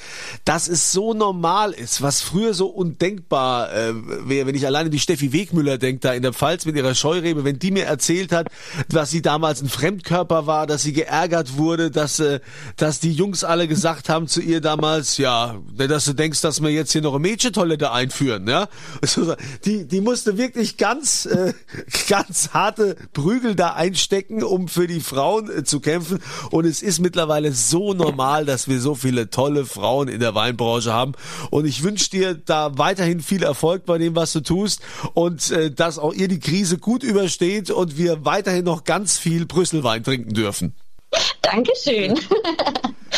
dass 0.44 0.68
es 0.68 0.92
so 0.92 1.12
normal 1.12 1.72
ist, 1.72 2.00
was 2.00 2.20
früher 2.20 2.54
so 2.54 2.68
undenkbar 2.68 3.74
äh, 3.74 3.92
wäre, 4.28 4.46
wenn 4.46 4.54
ich 4.54 4.66
alleine 4.66 4.88
die 4.88 5.00
Steffi 5.00 5.32
Wegmüller 5.32 5.78
denke, 5.78 5.98
da 5.98 6.12
in 6.12 6.22
der 6.22 6.32
Pfalz 6.32 6.64
mit 6.64 6.76
ihrer 6.76 6.94
Scheurebe, 6.94 7.42
wenn 7.42 7.58
die 7.58 7.72
mir 7.72 7.86
erzählt 7.86 8.30
hat, 8.30 8.46
dass 8.88 9.10
sie 9.10 9.20
damals 9.20 9.62
ein 9.62 9.68
Fremdkörper 9.68 10.46
war, 10.46 10.68
dass 10.68 10.82
sie 10.82 10.92
geärgert 10.92 11.56
wurde, 11.56 11.90
dass, 11.90 12.20
äh, 12.20 12.38
dass 12.76 13.00
die 13.00 13.12
Jungs 13.12 13.42
alle 13.42 13.66
gesagt 13.66 14.08
haben 14.08 14.28
zu 14.28 14.40
ihr 14.40 14.60
damals, 14.60 15.16
ja, 15.16 15.56
dass 15.76 16.04
du 16.04 16.12
denkst, 16.12 16.40
dass 16.40 16.62
wir 16.62 16.70
jetzt 16.70 16.92
hier 16.92 17.02
noch 17.02 17.14
eine 17.14 17.22
Mädchentoilette 17.22 17.90
einführen, 17.90 18.46
ja. 18.46 18.68
Die, 19.64 19.88
die 19.88 20.00
musste 20.00 20.38
wirklich 20.38 20.76
ganz, 20.76 21.26
äh, 21.26 21.52
ganz 22.08 22.54
harte 22.60 22.96
Prügel 23.12 23.54
da 23.54 23.72
einstecken, 23.72 24.42
um 24.42 24.68
für 24.68 24.86
die 24.86 25.00
Frauen 25.00 25.50
äh, 25.50 25.64
zu 25.64 25.80
kämpfen. 25.80 26.20
Und 26.50 26.64
es 26.64 26.82
ist 26.82 27.00
mittlerweile 27.00 27.52
so 27.52 27.94
normal, 27.94 28.44
dass 28.44 28.68
wir 28.68 28.80
so 28.80 28.94
viele 28.94 29.30
tolle 29.30 29.66
Frauen 29.66 30.08
in 30.08 30.20
der 30.20 30.34
Weinbranche 30.34 30.92
haben. 30.92 31.12
Und 31.50 31.66
ich 31.66 31.82
wünsche 31.82 32.10
dir 32.10 32.34
da 32.34 32.76
weiterhin 32.78 33.20
viel 33.20 33.42
Erfolg 33.42 33.86
bei 33.86 33.98
dem, 33.98 34.14
was 34.14 34.32
du 34.32 34.40
tust 34.40 34.80
und 35.14 35.50
äh, 35.50 35.70
dass 35.70 35.98
auch 35.98 36.12
ihr 36.12 36.28
die 36.28 36.40
Krise 36.40 36.78
gut 36.78 37.02
übersteht 37.02 37.70
und 37.70 37.96
wir 37.96 38.24
weiterhin 38.24 38.64
noch 38.64 38.84
ganz 38.84 39.18
viel 39.18 39.46
Brüsselwein 39.46 40.04
trinken 40.04 40.34
dürfen. 40.34 40.74
Dankeschön. 41.42 42.18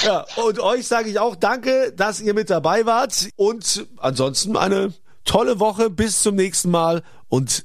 Ja, 0.05 0.27
und 0.45 0.59
euch 0.59 0.89
sage 0.89 1.11
ich 1.11 1.21
auch 1.21 1.37
danke, 1.37 1.93
dass 1.95 2.21
ihr 2.21 2.35
mit 2.35 2.51
dabei 2.51 2.87
wart 2.87 3.29
und 3.37 3.87
ansonsten 3.99 4.57
eine 4.57 4.93
tolle 5.25 5.61
Woche. 5.61 5.91
Bis 5.91 6.23
zum 6.23 6.35
nächsten 6.35 6.71
Mal 6.71 7.03
und 7.29 7.65